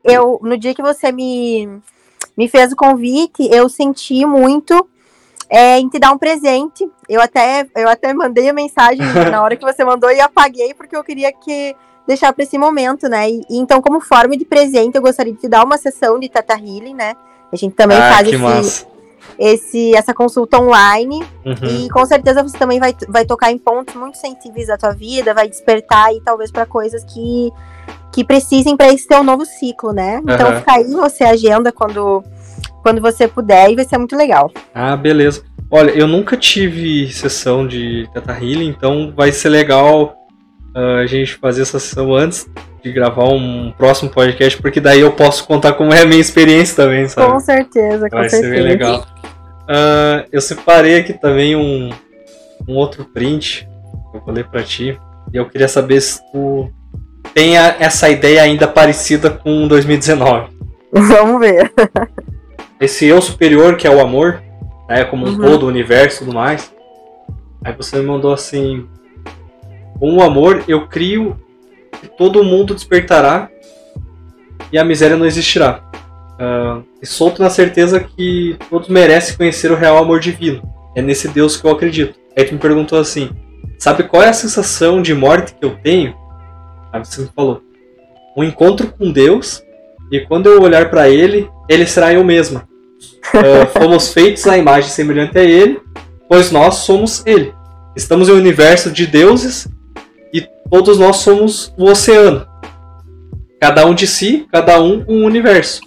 [0.03, 1.67] Eu, no dia que você me,
[2.37, 4.87] me fez o convite, eu senti muito
[5.49, 6.87] é, em te dar um presente.
[7.07, 9.01] Eu até, eu até mandei a mensagem
[9.31, 11.75] na hora que você mandou e apaguei porque eu queria que
[12.07, 13.29] deixar para esse momento, né?
[13.29, 16.53] E, então, como forma de presente, eu gostaria de te dar uma sessão de Tata
[16.53, 17.15] Healing, né?
[17.51, 18.85] A gente também ah, faz esse,
[19.39, 21.23] esse, essa consulta online.
[21.45, 21.85] Uhum.
[21.85, 25.33] E com certeza você também vai, vai tocar em pontos muito sensíveis da tua vida,
[25.33, 27.49] vai despertar aí talvez para coisas que,
[28.11, 30.21] que precisem para esse teu novo ciclo, né?
[30.23, 30.57] Então, uhum.
[30.57, 32.23] fica aí você agenda quando
[32.81, 34.51] quando você puder e vai ser muito legal.
[34.73, 35.43] Ah, beleza.
[35.69, 40.15] Olha, eu nunca tive sessão de Teta Healing, então vai ser legal
[40.75, 42.49] uh, a gente fazer essa sessão antes
[42.81, 46.77] de gravar um próximo podcast, porque daí eu posso contar como é a minha experiência
[46.77, 47.31] também, sabe?
[47.31, 48.49] Com certeza, com vai certeza.
[48.49, 49.05] Vai ser bem legal.
[49.69, 51.91] Uh, eu separei aqui também um,
[52.67, 53.69] um outro print
[54.11, 54.99] que eu ler pra ti,
[55.31, 56.73] e eu queria saber se tu
[57.35, 60.57] tem essa ideia ainda parecida com 2019.
[60.91, 61.71] Vamos ver.
[62.81, 64.41] esse eu superior que é o amor,
[64.89, 65.37] né, como um uhum.
[65.37, 66.73] todo, o universo e tudo mais.
[67.63, 68.87] Aí você me mandou assim:
[69.99, 71.37] Com o amor eu crio
[72.01, 73.49] que todo mundo despertará
[74.71, 75.88] e a miséria não existirá.
[76.39, 80.61] Uh, e solto na certeza que todos merecem conhecer o real amor divino.
[80.95, 82.17] É nesse Deus que eu acredito.
[82.37, 83.29] Aí tu me perguntou assim:
[83.77, 86.15] Sabe qual é a sensação de morte que eu tenho?
[86.93, 87.61] Aí você me falou:
[88.37, 89.61] Um encontro com Deus
[90.09, 92.67] e quando eu olhar para Ele, Ele será eu mesma.
[93.33, 95.81] Uh, fomos feitos à imagem semelhante a Ele,
[96.29, 97.53] pois nós somos Ele.
[97.95, 99.67] Estamos em um universo de deuses
[100.33, 102.47] e todos nós somos o oceano.
[103.59, 105.81] Cada um de si, cada um um universo.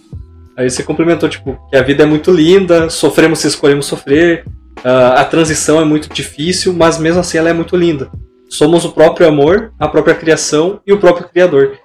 [0.56, 4.44] Aí você complementou, tipo, que a vida é muito linda, sofremos se escolhemos sofrer,
[4.78, 8.10] uh, a transição é muito difícil, mas mesmo assim ela é muito linda.
[8.48, 11.78] Somos o próprio amor, a própria criação e o próprio Criador.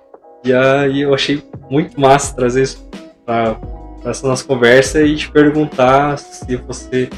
[0.44, 2.90] E aí eu achei muito massa trazer isso
[3.26, 3.58] pra,
[4.06, 7.10] essa nossa conversa e te perguntar se você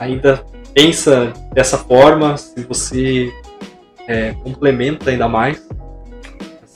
[0.00, 0.44] ainda
[0.74, 3.32] pensa dessa forma, se você
[4.06, 5.66] é, complementa ainda mais.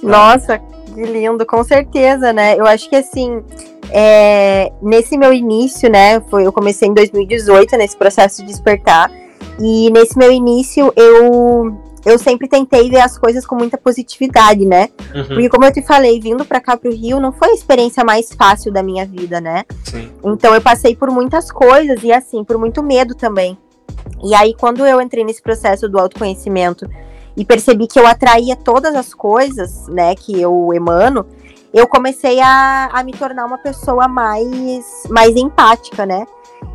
[0.03, 2.57] Nossa, que lindo, com certeza, né?
[2.57, 3.43] Eu acho que assim,
[3.91, 6.21] é, nesse meu início, né?
[6.21, 9.11] Foi, eu comecei em 2018 nesse processo de despertar.
[9.59, 14.89] E nesse meu início eu eu sempre tentei ver as coisas com muita positividade, né?
[15.15, 15.25] Uhum.
[15.25, 18.33] Porque, como eu te falei, vindo para cá pro Rio não foi a experiência mais
[18.33, 19.65] fácil da minha vida, né?
[19.85, 20.11] Sim.
[20.25, 23.57] Então eu passei por muitas coisas e, assim, por muito medo também.
[24.25, 26.89] E aí, quando eu entrei nesse processo do autoconhecimento
[27.37, 31.25] e percebi que eu atraía todas as coisas, né, que eu emano,
[31.73, 36.27] eu comecei a, a me tornar uma pessoa mais, mais empática, né?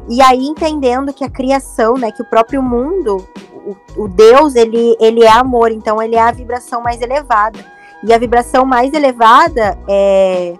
[0.09, 3.25] E aí entendendo que a criação, né, que o próprio mundo,
[3.65, 7.59] o, o Deus, ele, ele é amor, então ele é a vibração mais elevada.
[8.03, 10.53] E a vibração mais elevada é,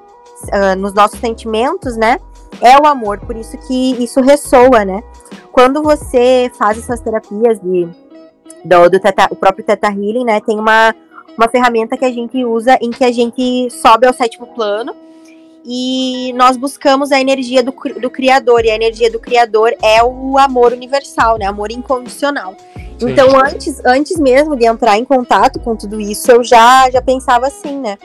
[0.45, 2.19] uh, nos nossos sentimentos, né?
[2.61, 5.03] É o amor, por isso que isso ressoa, né?
[5.51, 7.87] Quando você faz essas terapias de,
[8.65, 10.41] do, do teta, o próprio Teta Healing, né?
[10.41, 10.93] Tem uma,
[11.37, 14.95] uma ferramenta que a gente usa em que a gente sobe ao sétimo plano
[15.69, 20.37] e nós buscamos a energia do, do Criador, e a energia do Criador é o
[20.37, 21.45] amor universal, né?
[21.45, 22.55] Amor incondicional.
[22.97, 23.11] Sim.
[23.11, 27.47] Então, antes, antes mesmo de entrar em contato com tudo isso, eu já, já pensava
[27.47, 27.97] assim, né?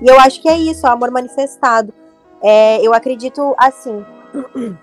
[0.00, 1.92] E eu acho que é isso, o amor manifestado.
[2.42, 4.02] É, eu acredito assim.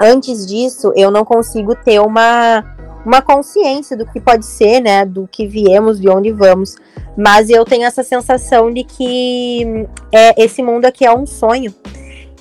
[0.00, 2.64] Antes disso, eu não consigo ter uma,
[3.04, 5.04] uma consciência do que pode ser, né?
[5.04, 6.76] Do que viemos, de onde vamos.
[7.16, 11.74] Mas eu tenho essa sensação de que é, esse mundo aqui é um sonho.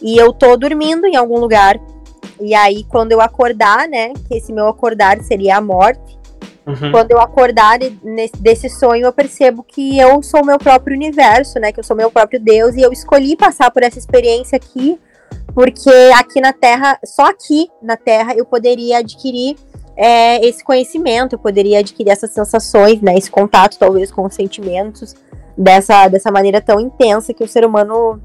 [0.02, 1.80] E eu tô dormindo em algum lugar.
[2.42, 4.14] E aí, quando eu acordar, né?
[4.28, 6.18] Que esse meu acordar seria a morte.
[6.66, 6.92] Uhum.
[6.92, 11.60] Quando eu acordar nesse, desse sonho, eu percebo que eu sou o meu próprio universo,
[11.60, 11.74] né?
[11.74, 12.76] Que eu sou meu próprio Deus.
[12.76, 14.98] E eu escolhi passar por essa experiência aqui.
[15.54, 19.56] Porque aqui na Terra, só aqui na Terra, eu poderia adquirir
[19.96, 25.16] é, esse conhecimento, eu poderia adquirir essas sensações, né, esse contato talvez com os sentimentos
[25.58, 28.22] dessa, dessa maneira tão intensa que o ser humano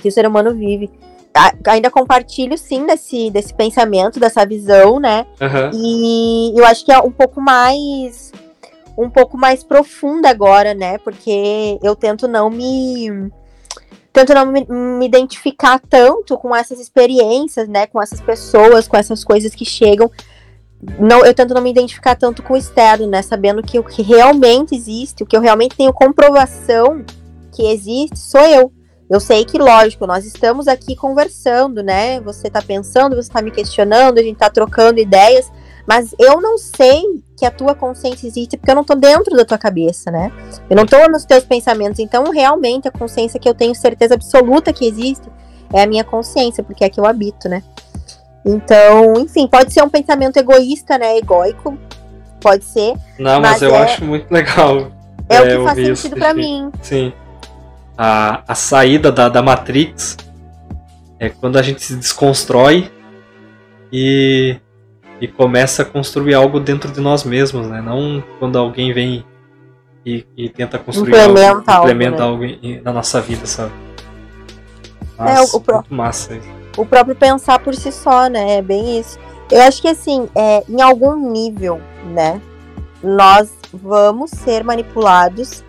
[0.00, 0.90] que o ser humano vive.
[1.34, 5.26] A, ainda compartilho sim desse, desse pensamento, dessa visão, né?
[5.40, 5.70] Uhum.
[5.74, 8.32] E eu acho que é um pouco mais
[8.96, 10.98] um pouco mais profunda agora, né?
[10.98, 13.30] Porque eu tento não me
[14.12, 17.86] tento não me, me, identificar tanto com essas experiências, né?
[17.86, 20.10] Com essas pessoas, com essas coisas que chegam,
[20.98, 23.20] não, eu tento não me identificar tanto com o externo, né?
[23.20, 27.04] Sabendo que o que realmente existe, o que eu realmente tenho comprovação
[27.52, 28.72] que existe, sou eu.
[29.10, 32.20] Eu sei que, lógico, nós estamos aqui conversando, né?
[32.20, 35.50] Você tá pensando, você tá me questionando, a gente tá trocando ideias,
[35.86, 37.02] mas eu não sei
[37.36, 40.30] que a tua consciência existe porque eu não tô dentro da tua cabeça, né?
[40.68, 41.98] Eu não tô nos teus pensamentos.
[41.98, 45.26] Então, realmente, a consciência que eu tenho certeza absoluta que existe
[45.72, 47.62] é a minha consciência, porque é que eu habito, né?
[48.44, 51.18] Então, enfim, pode ser um pensamento egoísta, né?
[51.18, 51.76] Egoico.
[52.40, 52.94] Pode ser.
[53.18, 54.92] Não, mas, mas eu é, acho muito legal.
[55.28, 56.70] É, é o que faz sentido para mim.
[56.80, 57.12] Sim.
[57.96, 60.16] A, a saída da, da Matrix
[61.18, 62.90] é quando a gente se desconstrói
[63.92, 64.56] e,
[65.20, 67.82] e começa a construir algo dentro de nós mesmos, né?
[67.82, 69.24] Não quando alguém vem
[70.06, 72.58] e, e tenta construir implementa algo, implementa algo, né?
[72.62, 73.72] algo na nossa vida, sabe?
[75.18, 76.57] É, o, o muito massa isso.
[76.78, 78.58] O próprio pensar por si só, né?
[78.58, 79.18] É bem isso.
[79.50, 82.40] Eu acho que assim, é, em algum nível, né?
[83.02, 85.64] Nós vamos ser manipulados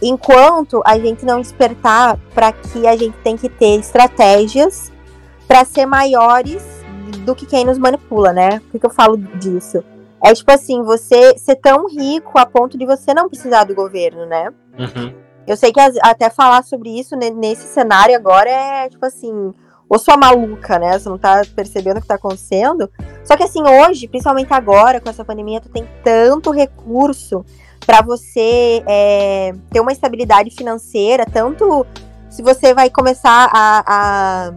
[0.00, 4.92] enquanto a gente não despertar para que a gente tem que ter estratégias
[5.46, 6.64] para ser maiores
[7.24, 8.60] do que quem nos manipula, né?
[8.70, 9.82] Por que eu falo disso?
[10.22, 14.26] É tipo assim, você ser tão rico a ponto de você não precisar do governo,
[14.26, 14.52] né?
[14.78, 15.12] Uhum.
[15.46, 19.52] Eu sei que até falar sobre isso nesse cenário agora é tipo assim,
[19.92, 20.98] ou sua maluca, né?
[20.98, 22.90] Você não tá percebendo o que tá acontecendo.
[23.22, 27.44] Só que assim, hoje, principalmente agora, com essa pandemia, tu tem tanto recurso
[27.84, 31.84] para você é, ter uma estabilidade financeira, tanto
[32.30, 34.52] se você vai começar a, a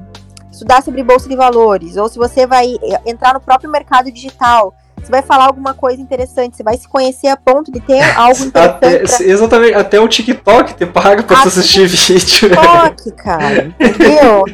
[0.50, 4.74] estudar sobre bolsa de valores, ou se você vai entrar no próprio mercado digital,
[5.06, 8.44] você vai falar alguma coisa interessante, você vai se conhecer a ponto de ter algo
[8.44, 8.56] interessante.
[8.56, 9.26] Até, pra...
[9.26, 12.20] Exatamente, até o TikTok te paga pra você assistir vídeo.
[12.20, 14.46] TikTok, cara, entendeu?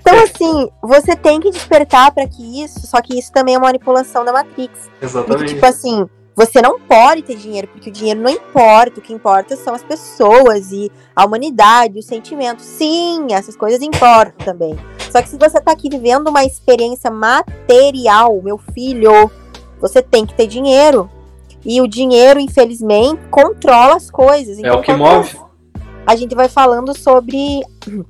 [0.00, 4.24] Então, assim, você tem que despertar para que isso, só que isso também é manipulação
[4.24, 4.88] da Matrix.
[5.02, 5.38] Exatamente.
[5.38, 6.06] Porque, tipo assim,
[6.38, 9.00] você não pode ter dinheiro, porque o dinheiro não importa.
[9.00, 12.64] O que importa são as pessoas e a humanidade, os sentimentos.
[12.64, 14.78] Sim, essas coisas importam também.
[15.10, 19.28] Só que se você tá aqui vivendo uma experiência material, meu filho,
[19.80, 21.10] você tem que ter dinheiro.
[21.64, 24.58] E o dinheiro, infelizmente, controla as coisas.
[24.58, 25.36] Então, é o que move.
[26.06, 27.60] A gente vai falando sobre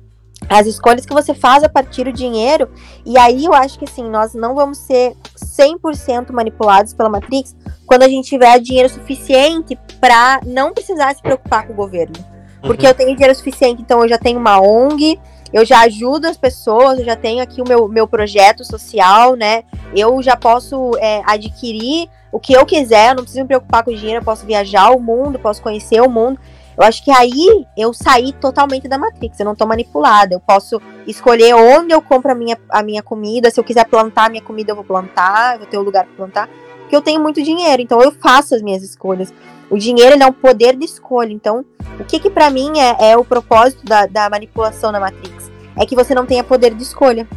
[0.47, 2.69] as escolhas que você faz a partir do dinheiro.
[3.05, 7.55] E aí eu acho que assim, nós não vamos ser 100% manipulados pela Matrix
[7.85, 12.15] quando a gente tiver dinheiro suficiente para não precisar se preocupar com o governo.
[12.61, 12.91] Porque uhum.
[12.91, 15.19] eu tenho dinheiro suficiente, então eu já tenho uma ONG,
[15.51, 19.63] eu já ajudo as pessoas, eu já tenho aqui o meu, meu projeto social, né?
[19.95, 23.91] Eu já posso é, adquirir o que eu quiser, eu não preciso me preocupar com
[23.91, 26.39] o dinheiro, eu posso viajar o mundo, posso conhecer o mundo.
[26.79, 30.33] Eu acho que aí eu saí totalmente da Matrix, eu não tô manipulada.
[30.33, 33.51] Eu posso escolher onde eu compro a minha, a minha comida.
[33.51, 36.05] Se eu quiser plantar a minha comida, eu vou plantar, eu vou ter um lugar
[36.05, 36.49] para plantar.
[36.79, 39.33] Porque eu tenho muito dinheiro, então eu faço as minhas escolhas.
[39.69, 41.31] O dinheiro é um poder de escolha.
[41.31, 41.63] Então,
[41.99, 45.51] o que que para mim é, é, o propósito da, da manipulação na Matrix?
[45.77, 47.27] É que você não tenha poder de escolha.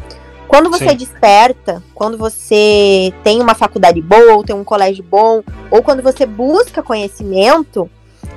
[0.47, 0.95] Quando você Sim.
[0.95, 6.25] desperta, quando você tem uma faculdade boa, ou tem um colégio bom, ou quando você
[6.25, 7.89] busca conhecimento,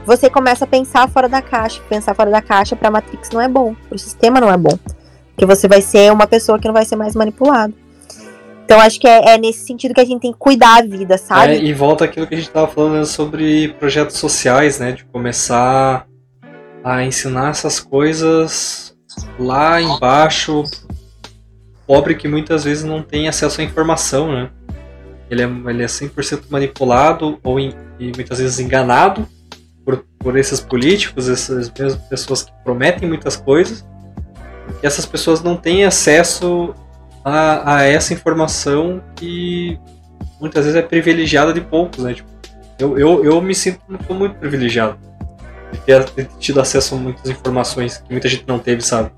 [0.05, 1.83] você começa a pensar fora da caixa.
[1.89, 4.79] Pensar fora da caixa para Matrix não é bom, para o sistema não é bom.
[5.31, 7.75] Porque você vai ser uma pessoa que não vai ser mais manipulado.
[8.67, 11.17] Então acho que é, é nesse sentido que a gente tem que cuidar da vida,
[11.17, 11.53] sabe?
[11.53, 14.91] É, e volta aquilo que a gente estava falando sobre projetos sociais, né?
[14.91, 16.05] De começar
[16.83, 18.93] a ensinar essas coisas
[19.39, 20.65] lá embaixo,
[21.87, 24.51] pobre que muitas vezes não tem acesso à informação, né?
[25.31, 29.29] Ele é, ele é 100% manipulado ou em, e muitas vezes enganado
[29.85, 33.87] por, por esses políticos, essas mesmas pessoas que prometem muitas coisas,
[34.83, 36.75] e essas pessoas não têm acesso
[37.29, 39.81] a, a essa informação que
[40.41, 42.15] muitas vezes é privilegiada de poucos, né?
[42.15, 42.31] Tipo,
[42.79, 44.97] eu, eu, eu me sinto muito, muito privilegiado
[45.73, 49.11] de ter, ter tido acesso a muitas informações que muita gente não teve, sabe?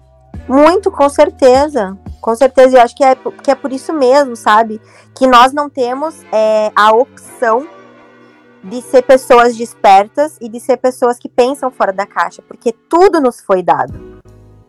[0.48, 1.98] Muito, com certeza.
[2.18, 2.78] Com certeza.
[2.78, 4.80] Eu acho que é, que é por isso mesmo, sabe?
[5.14, 7.68] Que nós não temos é, a opção
[8.64, 13.20] de ser pessoas despertas e de ser pessoas que pensam fora da caixa, porque tudo
[13.20, 14.07] nos foi dado.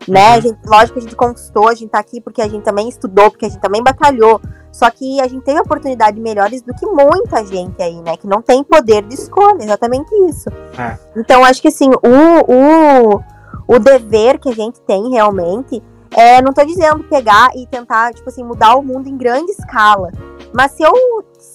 [0.08, 0.36] Né?
[0.36, 0.40] Uhum.
[0.42, 3.30] Gente, lógico que a gente conquistou, a gente tá aqui porque a gente também estudou,
[3.30, 4.40] porque a gente também batalhou.
[4.72, 8.16] Só que a gente teve oportunidades melhores do que muita gente aí, né?
[8.16, 10.48] Que não tem poder de escolha, exatamente isso.
[10.78, 10.96] É.
[11.16, 13.22] Então, acho que assim, o, o,
[13.66, 15.82] o dever que a gente tem realmente
[16.16, 20.10] é, não tô dizendo pegar e tentar, tipo assim, mudar o mundo em grande escala.
[20.52, 20.92] Mas se eu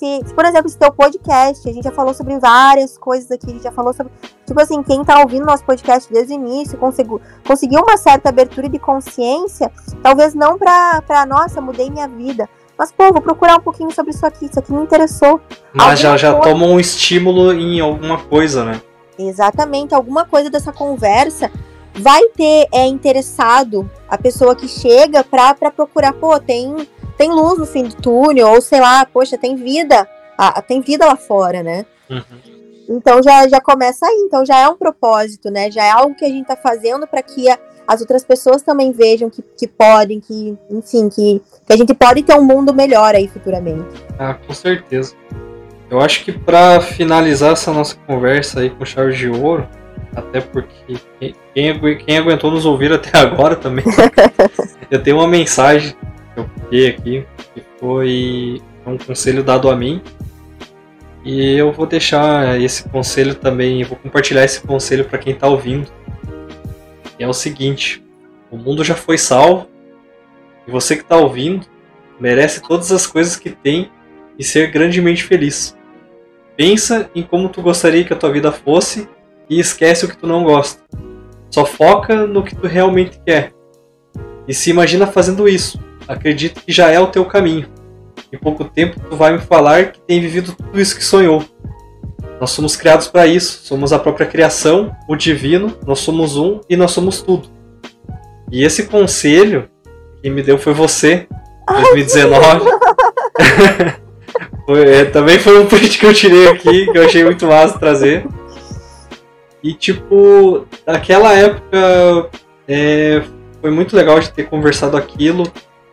[0.05, 3.47] se, se, por exemplo, esse teu podcast, a gente já falou sobre várias coisas aqui,
[3.47, 4.13] a gente já falou sobre,
[4.45, 8.69] tipo assim, quem tá ouvindo nosso podcast desde o início, conseguiu, conseguiu uma certa abertura
[8.69, 9.71] de consciência,
[10.03, 12.47] talvez não pra, pra, nossa, mudei minha vida,
[12.77, 15.39] mas, pô, vou procurar um pouquinho sobre isso aqui, isso aqui me interessou.
[15.73, 18.81] Mas já, já toma um estímulo em alguma coisa, né?
[19.17, 21.49] Exatamente, alguma coisa dessa conversa
[21.97, 26.85] vai ter é, interessado a pessoa que chega pra, pra procurar, pô, tem
[27.17, 30.07] tem luz no fim do túnel, ou sei lá, poxa, tem vida,
[30.37, 31.85] ah, tem vida lá fora, né?
[32.09, 32.21] Uhum.
[32.89, 35.71] Então já, já começa aí, então já é um propósito, né?
[35.71, 37.57] Já é algo que a gente tá fazendo para que a,
[37.87, 42.21] as outras pessoas também vejam que, que podem, que, enfim, que que a gente pode
[42.21, 44.03] ter um mundo melhor aí futuramente.
[44.19, 45.15] Ah, com certeza.
[45.89, 49.67] Eu acho que para finalizar essa nossa conversa aí com chave de ouro,
[50.15, 53.85] até porque quem, quem, aguentou nos ouvir até agora também,
[54.89, 55.95] eu tenho uma mensagem
[56.39, 60.01] eu peguei aqui, que foi um conselho dado a mim.
[61.23, 65.91] E eu vou deixar esse conselho também, vou compartilhar esse conselho para quem está ouvindo.
[67.17, 68.03] E é o seguinte:
[68.51, 69.67] o mundo já foi salvo,
[70.67, 71.65] e você que está ouvindo
[72.19, 73.89] merece todas as coisas que tem
[74.37, 75.75] e ser grandemente feliz.
[76.55, 79.09] Pensa em como tu gostaria que a tua vida fosse
[79.49, 80.81] e esquece o que tu não gosta.
[81.49, 83.53] Só foca no que tu realmente quer.
[84.47, 85.79] E se imagina fazendo isso.
[86.07, 87.67] Acredito que já é o teu caminho.
[88.31, 91.43] Em pouco tempo tu vai me falar que tem vivido tudo isso que sonhou.
[92.39, 96.75] Nós somos criados para isso, somos a própria criação, o divino, nós somos um e
[96.75, 97.49] nós somos tudo.
[98.51, 99.69] E esse conselho
[100.25, 101.27] quem me deu foi você,
[101.69, 102.65] 2019.
[104.65, 107.77] foi, é, também foi um print que eu tirei aqui, que eu achei muito massa
[107.77, 108.25] trazer.
[109.61, 112.31] E, tipo, naquela época
[112.67, 113.21] é,
[113.61, 115.43] foi muito legal de ter conversado aquilo.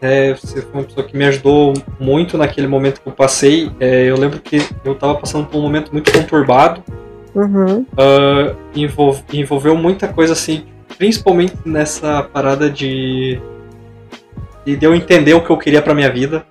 [0.02, 3.70] É, você foi uma pessoa que me ajudou muito naquele momento que eu passei.
[3.78, 6.82] É, eu lembro que eu estava passando por um momento muito conturbado.
[7.32, 7.82] Uhum.
[7.92, 10.66] Uh, envolve, envolveu muita coisa assim,
[10.98, 13.40] principalmente nessa parada de,
[14.66, 16.44] de eu entender o que eu queria para minha vida.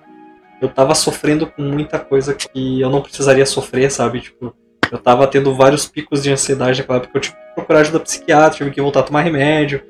[0.58, 4.22] Eu tava sofrendo com muita coisa que eu não precisaria sofrer, sabe?
[4.22, 4.54] Tipo,
[4.90, 7.18] eu tava tendo vários picos de ansiedade naquela época.
[7.18, 9.82] Eu tive que procurar ajuda psiquiátrica, tive que voltar a tomar remédio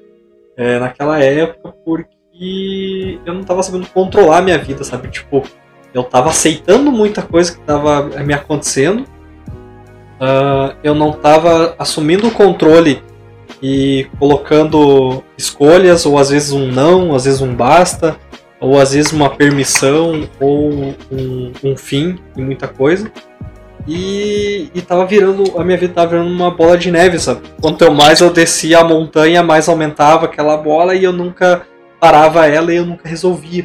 [0.57, 2.22] é, naquela época, porque
[3.25, 5.09] eu não tava sabendo controlar a minha vida, sabe?
[5.09, 5.43] Tipo,
[5.95, 9.05] eu tava aceitando muita coisa que tava me acontecendo.
[10.21, 13.03] Uh, eu não tava assumindo o controle
[13.63, 18.17] e colocando escolhas, ou às vezes um não, às vezes um basta,
[18.61, 23.11] ou às vezes uma permissão, ou um, um fim em muita coisa.
[23.87, 27.43] E, e tava virando, a minha vida tava virando uma bola de neve, sabe?
[27.61, 31.67] Quanto mais eu descia a montanha, mais aumentava aquela bola e eu nunca
[32.03, 33.65] parava ela e eu nunca resolvia.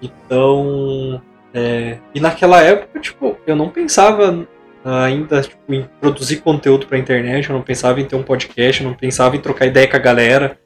[0.00, 1.20] Então,
[1.52, 4.46] é, e naquela época, tipo, eu não pensava
[4.82, 8.88] ainda tipo, em produzir conteúdo pra internet, eu não pensava em ter um podcast, eu
[8.88, 10.58] não pensava em trocar ideia com a galera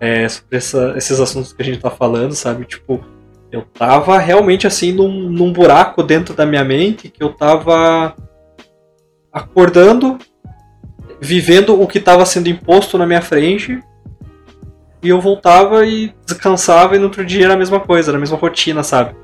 [0.00, 2.64] é, sobre essa, esses assuntos que a gente tá falando, sabe?
[2.64, 3.04] Tipo,
[3.52, 8.16] eu tava realmente assim num, num buraco dentro da minha mente que eu tava
[9.32, 10.18] acordando,
[11.20, 13.80] vivendo o que estava sendo imposto na minha frente
[15.06, 18.20] e eu voltava e descansava e no outro dia era a mesma coisa, era a
[18.20, 19.14] mesma rotina, sabe?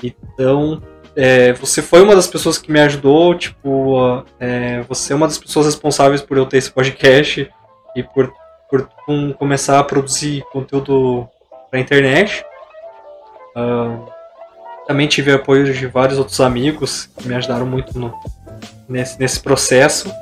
[0.00, 0.80] Então,
[1.16, 5.36] é, você foi uma das pessoas que me ajudou, tipo, é, você é uma das
[5.36, 7.50] pessoas responsáveis por eu ter esse podcast
[7.96, 8.32] e por,
[8.70, 11.28] por um, começar a produzir conteúdo
[11.68, 12.44] pra internet.
[13.56, 14.06] Uh,
[14.86, 18.14] também tive apoio de vários outros amigos que me ajudaram muito no,
[18.88, 20.14] nesse, nesse processo.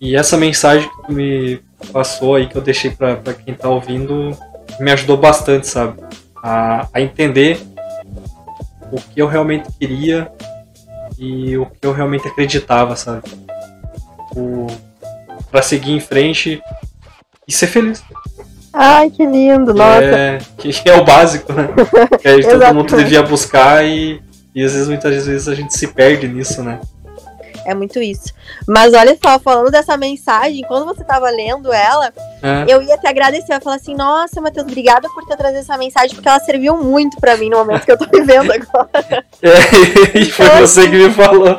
[0.00, 4.36] E essa mensagem que me passou aí, que eu deixei para quem tá ouvindo,
[4.78, 6.02] me ajudou bastante, sabe?
[6.42, 7.60] A, a entender
[8.90, 10.30] o que eu realmente queria
[11.18, 13.22] e o que eu realmente acreditava, sabe?
[14.34, 14.66] O,
[15.50, 16.62] pra seguir em frente
[17.46, 18.02] e ser feliz.
[18.72, 20.02] Ai, que lindo, nossa.
[20.02, 21.68] É, que é o básico, né?
[22.20, 24.22] que a gente, todo mundo devia buscar e,
[24.54, 26.80] e às vezes, muitas vezes, a gente se perde nisso, né?
[27.70, 28.34] É muito isso.
[28.66, 32.12] Mas olha só, falando dessa mensagem, quando você tava lendo ela,
[32.42, 32.64] é.
[32.66, 33.52] eu ia te agradecer.
[33.52, 36.76] Eu ia falar assim: Nossa, Matheus, obrigada por ter trazido essa mensagem, porque ela serviu
[36.76, 39.24] muito para mim no momento que eu tô vivendo agora.
[39.42, 41.56] É, e foi então, você que me falou.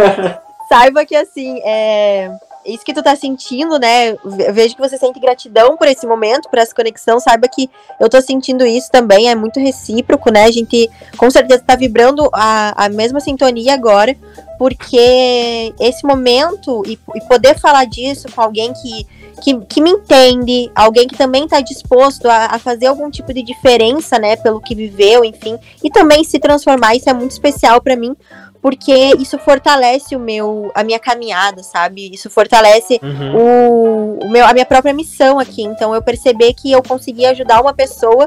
[0.68, 2.30] Saiba que assim, é
[2.64, 4.16] isso que tu tá sentindo, né?
[4.52, 7.18] Vejo que você sente gratidão por esse momento, por essa conexão.
[7.18, 7.68] Saiba que
[8.00, 10.44] eu tô sentindo isso também, é muito recíproco, né?
[10.44, 14.16] A gente com certeza tá vibrando a, a mesma sintonia agora,
[14.58, 19.06] porque esse momento e, e poder falar disso com alguém que,
[19.42, 23.42] que, que, me entende, alguém que também está disposto a, a, fazer algum tipo de
[23.42, 27.96] diferença, né, pelo que viveu, enfim, e também se transformar, isso é muito especial para
[27.96, 28.16] mim,
[28.62, 32.08] porque isso fortalece o meu, a minha caminhada, sabe?
[32.14, 33.36] Isso fortalece uhum.
[33.36, 35.62] o, o meu, a minha própria missão aqui.
[35.62, 38.24] Então eu perceber que eu consegui ajudar uma pessoa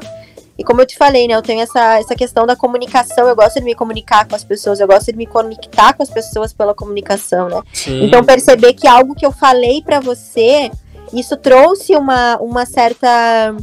[0.58, 3.58] e como eu te falei, né, eu tenho essa, essa questão da comunicação, eu gosto
[3.58, 6.74] de me comunicar com as pessoas, eu gosto de me conectar com as pessoas pela
[6.74, 7.62] comunicação, né?
[7.72, 8.04] Sim.
[8.04, 10.70] Então perceber que algo que eu falei para você,
[11.12, 13.54] isso trouxe uma, uma certa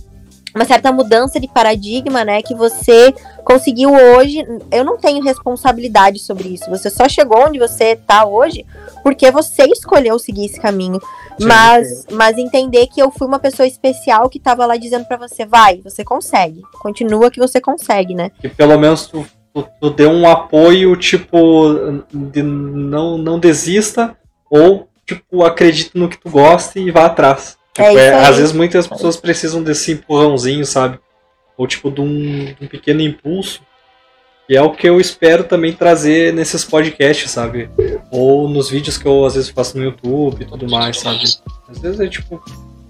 [0.55, 2.41] uma certa mudança de paradigma, né?
[2.41, 4.45] Que você conseguiu hoje.
[4.71, 6.69] Eu não tenho responsabilidade sobre isso.
[6.69, 8.65] Você só chegou onde você tá hoje
[9.01, 10.99] porque você escolheu seguir esse caminho.
[11.39, 12.05] Sim, mas, sim.
[12.11, 15.81] mas entender que eu fui uma pessoa especial que tava lá dizendo para você, vai,
[15.81, 16.61] você consegue.
[16.79, 18.31] Continua que você consegue, né?
[18.43, 24.15] E pelo menos tu, tu, tu deu um apoio, tipo, de não, não desista,
[24.49, 27.57] ou, tipo, acredita no que tu gosta e vá atrás.
[27.77, 30.99] É tipo, é, é às vezes muitas pessoas precisam desse empurrãozinho, sabe?
[31.57, 33.61] Ou tipo de um, de um, pequeno impulso.
[34.49, 37.69] E é o que eu espero também trazer nesses podcasts, sabe?
[38.11, 41.23] Ou nos vídeos que eu às vezes faço no YouTube e tudo mais, sabe?
[41.69, 42.43] Às vezes é tipo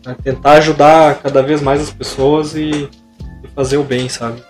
[0.06, 2.90] é tentar ajudar cada vez mais as pessoas e,
[3.44, 4.42] e fazer o bem, sabe?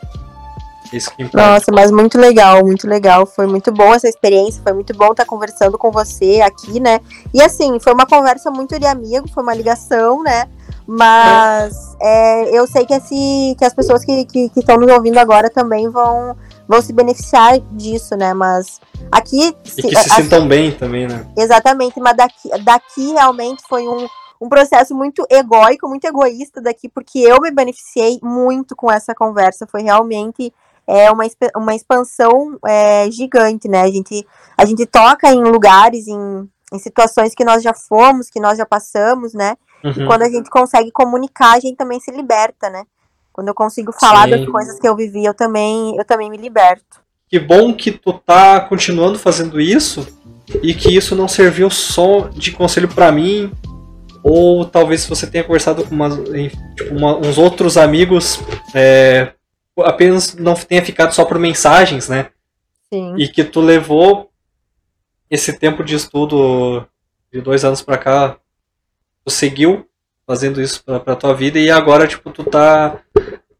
[1.33, 3.25] Nossa, mas muito legal, muito legal.
[3.25, 6.99] Foi muito bom essa experiência, foi muito bom estar conversando com você aqui, né?
[7.33, 10.47] E assim, foi uma conversa muito de amigo, foi uma ligação, né?
[10.85, 15.89] Mas é, eu sei que, esse, que as pessoas que estão nos ouvindo agora também
[15.89, 16.35] vão,
[16.67, 18.33] vão se beneficiar disso, né?
[18.33, 18.81] Mas
[19.11, 19.47] aqui.
[19.47, 21.25] E que se, se sintam bem também, né?
[21.37, 24.07] Exatamente, mas daqui, daqui realmente foi um,
[24.41, 29.65] um processo muito egóico, muito egoísta daqui, porque eu me beneficiei muito com essa conversa.
[29.65, 30.53] Foi realmente
[30.87, 31.23] é uma,
[31.55, 33.81] uma expansão é, gigante, né?
[33.81, 34.25] A gente,
[34.57, 38.65] a gente toca em lugares, em, em situações que nós já fomos, que nós já
[38.65, 39.55] passamos, né?
[39.83, 39.91] Uhum.
[39.91, 42.83] E quando a gente consegue comunicar, a gente também se liberta, né?
[43.31, 44.31] Quando eu consigo falar Sim.
[44.31, 47.01] das coisas que eu vivi, eu também, eu também me liberto.
[47.27, 50.07] Que bom que tu tá continuando fazendo isso
[50.61, 53.51] e que isso não serviu só de conselho para mim,
[54.23, 56.15] ou talvez você tenha conversado com umas,
[56.75, 58.39] tipo, uma, uns outros amigos
[58.73, 59.33] é,
[59.79, 62.29] apenas não tenha ficado só por mensagens, né?
[62.93, 63.15] Sim.
[63.17, 64.29] E que tu levou
[65.29, 66.85] esse tempo de estudo
[67.31, 68.37] de dois anos para cá,
[69.25, 69.87] tu seguiu
[70.27, 72.99] fazendo isso pra, pra tua vida e agora, tipo, tu tá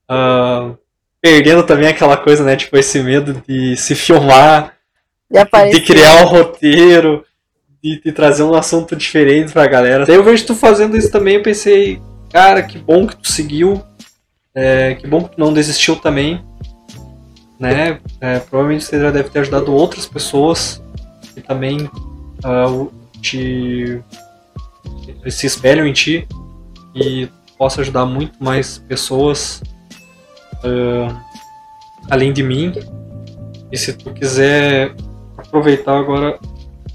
[0.10, 0.78] uh,
[1.22, 2.56] perdendo também aquela coisa, né?
[2.56, 4.76] Tipo, esse medo de se filmar,
[5.32, 7.26] de, de criar um roteiro,
[7.82, 10.06] de, de, trazer um assunto diferente pra galera.
[10.06, 12.02] Daí eu vejo tu fazendo isso também, eu pensei,
[12.32, 13.84] cara, que bom que tu seguiu,
[14.56, 16.44] é, que bom que não desistiu também.
[17.60, 18.00] Né?
[18.20, 20.84] É, provavelmente você já deve ter ajudado outras pessoas
[21.34, 21.90] que também
[22.44, 22.92] uh,
[23.22, 24.02] te
[25.30, 26.28] se espelham em ti
[26.94, 29.62] e possa ajudar muito mais pessoas
[30.64, 31.18] uh,
[32.10, 32.74] além de mim.
[33.72, 34.94] E se tu quiser
[35.38, 36.38] aproveitar agora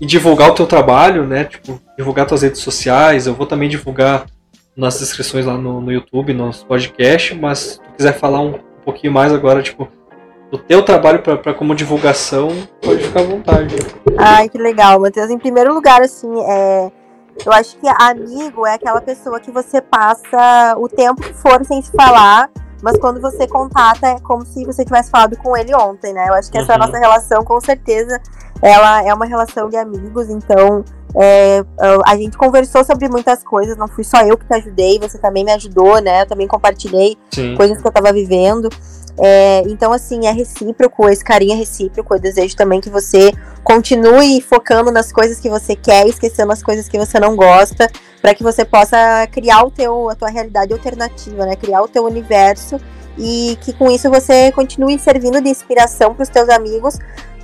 [0.01, 1.45] e divulgar o teu trabalho, né?
[1.45, 4.27] Tipo, divulgar tuas redes sociais, eu vou também divulgar
[4.79, 8.55] nas descrições lá no, no YouTube, no nosso podcast, mas se tu quiser falar um,
[8.55, 9.89] um pouquinho mais agora, tipo,
[10.53, 12.51] do teu trabalho para como divulgação,
[12.81, 13.75] pode ficar à vontade.
[14.17, 15.31] Ai, que legal, Matheus.
[15.31, 16.93] Em primeiro lugar, assim, é,
[17.45, 21.83] eu acho que amigo é aquela pessoa que você passa o tempo que for sem
[21.83, 22.49] se falar,
[22.81, 26.29] mas quando você contata é como se você tivesse falado com ele ontem, né?
[26.29, 26.79] Eu acho que essa uhum.
[26.79, 28.21] nossa relação, com certeza,
[28.63, 30.85] ela é uma relação de amigos, então
[31.15, 31.65] é,
[32.05, 35.45] a gente conversou sobre muitas coisas, não fui só eu que te ajudei, você também
[35.45, 36.23] me ajudou, né?
[36.23, 37.55] Eu também compartilhei Sim.
[37.57, 38.69] coisas que eu tava vivendo.
[39.21, 42.15] É, então, assim, é recíproco, esse carinho é recíproco.
[42.15, 43.33] Eu desejo também que você
[43.65, 47.91] continue focando nas coisas que você quer, esquecendo as coisas que você não gosta,
[48.23, 51.57] para que você possa criar o teu, a tua realidade alternativa, né?
[51.57, 52.81] Criar o teu universo
[53.19, 56.99] e que com isso você continue servindo de inspiração para os teus amigos,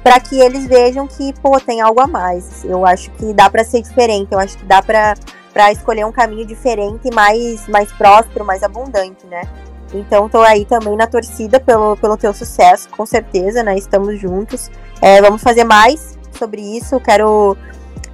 [0.04, 2.62] para que eles vejam que, pô, tem algo a mais.
[2.62, 5.14] Eu acho que dá para ser diferente, eu acho que dá para
[5.52, 9.42] para escolher um caminho diferente, mais mais próspero, mais abundante, né?
[9.94, 13.78] Então tô aí também na torcida pelo, pelo teu sucesso, com certeza, né?
[13.78, 14.70] Estamos juntos.
[15.00, 17.00] É, vamos fazer mais sobre isso.
[17.00, 17.56] Quero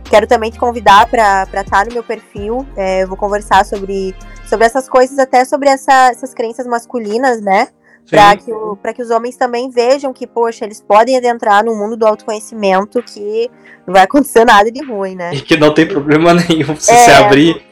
[0.04, 2.66] quero também te convidar para estar tá no meu perfil.
[2.76, 4.14] É, vou conversar sobre,
[4.46, 7.68] sobre essas coisas, até sobre essa, essas crenças masculinas, né?
[8.10, 8.52] Para que,
[8.94, 13.48] que os homens também vejam que, poxa, eles podem adentrar no mundo do autoconhecimento que
[13.86, 15.32] não vai acontecer nada de ruim, né?
[15.32, 17.62] E que não tem problema nenhum se é, se abrir.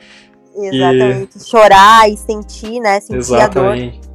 [0.56, 1.36] Exatamente.
[1.36, 1.44] E...
[1.44, 3.00] Chorar e sentir, né?
[3.00, 3.98] Sentir exatamente.
[3.98, 4.08] a dor.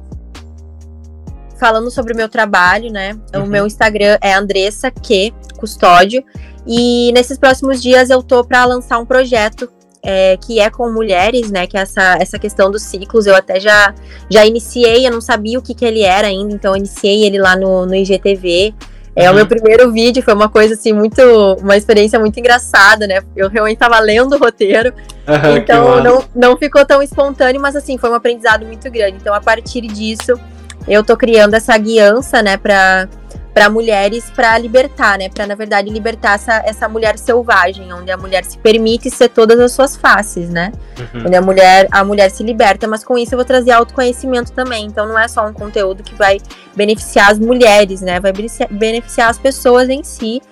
[1.58, 3.16] Falando sobre o meu trabalho, né?
[3.34, 3.44] Uhum.
[3.44, 6.24] O meu Instagram é Andressa Q Custódio.
[6.66, 9.70] E nesses próximos dias eu tô para lançar um projeto
[10.04, 11.66] é, que é com mulheres, né?
[11.66, 13.26] Que é essa, essa questão dos ciclos.
[13.26, 13.94] Eu até já,
[14.30, 17.38] já iniciei, eu não sabia o que, que ele era ainda, então eu iniciei ele
[17.38, 18.74] lá no, no IGTV.
[19.16, 19.32] É uhum.
[19.32, 21.22] o meu primeiro vídeo, foi uma coisa assim, muito.
[21.60, 23.22] Uma experiência muito engraçada, né?
[23.34, 24.92] Eu realmente estava lendo o roteiro.
[25.26, 29.16] Uhum, então não, não ficou tão espontâneo, mas assim, foi um aprendizado muito grande.
[29.20, 30.38] Então, a partir disso,
[30.86, 33.08] eu tô criando essa guiança, né, para
[33.54, 35.28] para mulheres para libertar, né?
[35.28, 39.60] Para na verdade libertar essa, essa mulher selvagem, onde a mulher se permite ser todas
[39.60, 40.72] as suas faces, né?
[40.98, 41.26] Uhum.
[41.26, 44.84] Onde a mulher a mulher se liberta, mas com isso eu vou trazer autoconhecimento também.
[44.86, 46.40] Então não é só um conteúdo que vai
[46.74, 48.18] beneficiar as mulheres, né?
[48.18, 48.32] Vai
[48.68, 50.42] beneficiar as pessoas em si.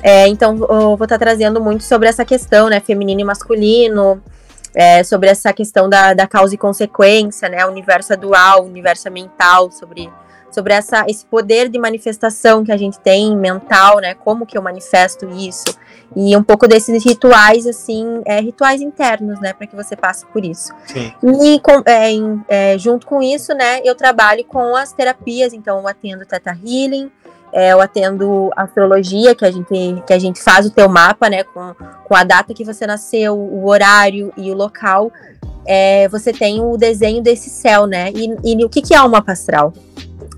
[0.00, 2.78] É, então eu vou estar tá trazendo muito sobre essa questão, né?
[2.78, 4.22] Feminino e masculino.
[4.72, 7.66] É, sobre essa questão da, da causa e consequência, né?
[7.66, 10.08] Universo dual, o universo mental, sobre
[10.50, 14.14] sobre essa, esse poder de manifestação que a gente tem mental, né?
[14.14, 15.78] Como que eu manifesto isso
[16.14, 19.52] e um pouco desses rituais assim, é, rituais internos, né?
[19.52, 20.72] Para que você passe por isso.
[20.86, 21.12] Sim.
[21.42, 23.80] E com, é, em, é, junto com isso, né?
[23.84, 27.10] Eu trabalho com as terapias, então eu atendo Teta Healing,
[27.52, 31.44] é, eu atendo astrologia, que a gente que a gente faz o teu mapa, né?
[31.44, 31.74] Com,
[32.04, 35.12] com a data que você nasceu, o horário e o local.
[35.66, 38.10] É, você tem o desenho desse céu, né?
[38.12, 39.72] E, e o que, que é uma mapa astral?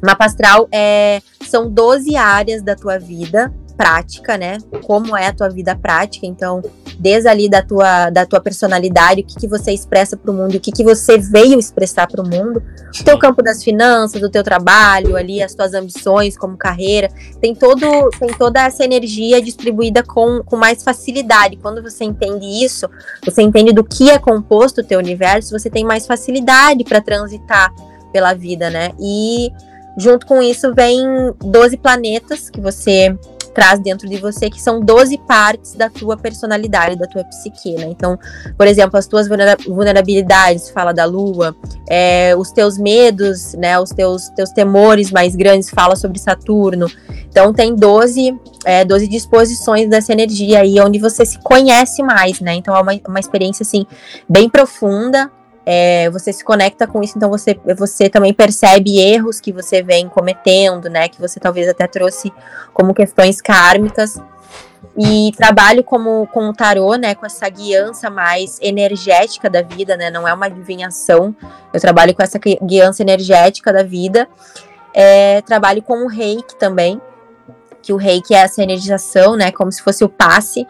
[0.02, 4.58] Mapa astral é, são 12 áreas da tua vida prática, né?
[4.84, 6.62] Como é a tua vida prática, então,
[6.98, 10.56] desde ali da tua, da tua personalidade, o que, que você expressa para o mundo,
[10.56, 12.62] o que, que você veio expressar para o mundo,
[13.00, 17.08] o teu campo das finanças, o teu trabalho, ali, as tuas ambições como carreira,
[17.40, 21.56] tem, todo, tem toda essa energia distribuída com, com mais facilidade.
[21.56, 22.88] Quando você entende isso,
[23.24, 27.72] você entende do que é composto o teu universo, você tem mais facilidade para transitar
[28.12, 28.92] pela vida, né?
[29.00, 29.50] E
[29.96, 31.04] Junto com isso vem
[31.40, 33.16] 12 planetas que você
[33.52, 37.86] traz dentro de você, que são 12 partes da tua personalidade, da tua psique, né?
[37.86, 38.18] Então,
[38.56, 41.54] por exemplo, as tuas vulnerabilidades, fala da lua,
[41.88, 43.78] é, os teus medos, né?
[43.78, 46.86] Os teus, teus temores mais grandes, fala sobre Saturno.
[47.28, 52.54] Então, tem 12, é, 12 disposições dessa energia aí, onde você se conhece mais, né?
[52.54, 53.86] Então, é uma, uma experiência, assim,
[54.28, 55.30] bem profunda,
[55.64, 60.08] é, você se conecta com isso, então você, você também percebe erros que você vem
[60.08, 61.08] cometendo, né?
[61.08, 62.32] Que você talvez até trouxe
[62.72, 64.20] como questões kármicas.
[64.98, 67.14] E trabalho como com o tarô, né?
[67.14, 70.10] Com essa guiança mais energética da vida, né?
[70.10, 71.34] Não é uma adivinhação.
[71.72, 74.28] Eu trabalho com essa guiança energética da vida.
[74.92, 77.00] É, trabalho com o reiki também,
[77.80, 79.52] que o reiki é essa energização, né?
[79.52, 80.66] Como se fosse o passe.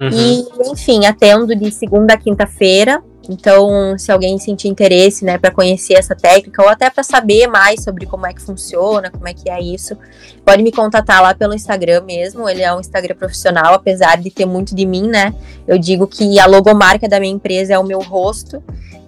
[0.00, 0.10] Uhum.
[0.12, 5.94] E, enfim, atendo de segunda a quinta-feira, então, se alguém sentir interesse, né, para conhecer
[5.94, 9.48] essa técnica ou até para saber mais sobre como é que funciona, como é que
[9.48, 9.96] é isso,
[10.44, 12.48] pode me contatar lá pelo Instagram mesmo.
[12.48, 15.32] Ele é um Instagram profissional, apesar de ter muito de mim, né?
[15.64, 18.60] Eu digo que a logomarca da minha empresa é o meu rosto.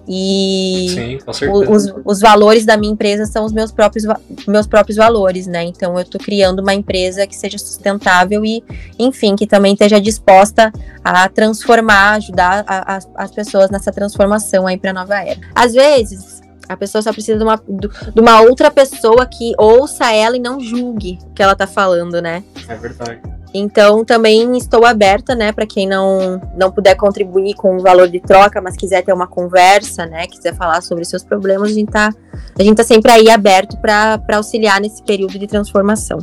[0.09, 4.05] E Sim, os, os valores da minha empresa são os meus próprios,
[4.49, 5.63] meus próprios valores, né?
[5.65, 8.65] Então eu estou criando uma empresa que seja sustentável e,
[8.99, 10.73] enfim, que também esteja disposta
[11.05, 15.41] a transformar, ajudar a, a, as pessoas nessa transformação aí para a nova era.
[15.55, 20.37] Às vezes, a pessoa só precisa de uma, de uma outra pessoa que ouça ela
[20.37, 22.43] e não julgue o que ela tá falando, né?
[22.69, 23.21] É verdade.
[23.55, 28.19] Então também estou aberta, né, para quem não não puder contribuir com o valor de
[28.21, 32.11] troca, mas quiser ter uma conversa, né, quiser falar sobre seus problemas, a gente tá
[32.59, 36.19] a gente tá sempre aí aberto para auxiliar nesse período de transformação.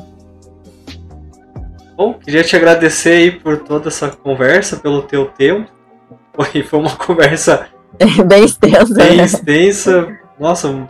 [1.95, 5.69] Bom, queria te agradecer aí por toda essa conversa, pelo teu tempo.
[6.33, 7.67] Foi, foi uma conversa
[8.25, 8.93] bem extensa.
[8.93, 10.17] Bem extensa.
[10.39, 10.87] Nossa,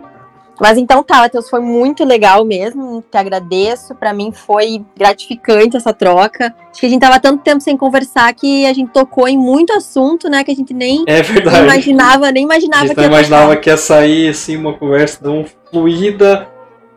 [0.60, 3.03] mas então tá, Matheus, foi muito legal mesmo.
[3.10, 3.95] Te agradeço.
[3.95, 6.53] Para mim foi gratificante essa troca.
[6.70, 9.72] Acho que a gente tava tanto tempo sem conversar que a gente tocou em muito
[9.74, 10.43] assunto, né?
[10.43, 11.22] Que a gente nem, é
[11.64, 15.45] imaginava, nem imaginava a gente que ia imaginava que ia sair assim uma conversa tão
[15.70, 16.47] fluida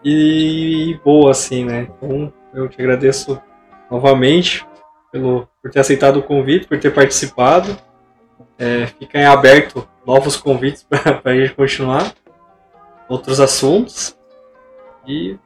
[0.04, 1.86] e boa assim, né?
[1.96, 3.40] Então eu te agradeço
[3.88, 4.66] novamente
[5.12, 7.76] pelo por ter aceitado o convite, por ter participado.
[8.58, 12.12] É, fica em aberto novos convites para a gente continuar
[13.12, 14.16] outros assuntos.
[15.06, 15.38] E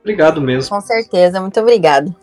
[0.00, 0.70] obrigado mesmo.
[0.70, 2.14] Com certeza, muito obrigado.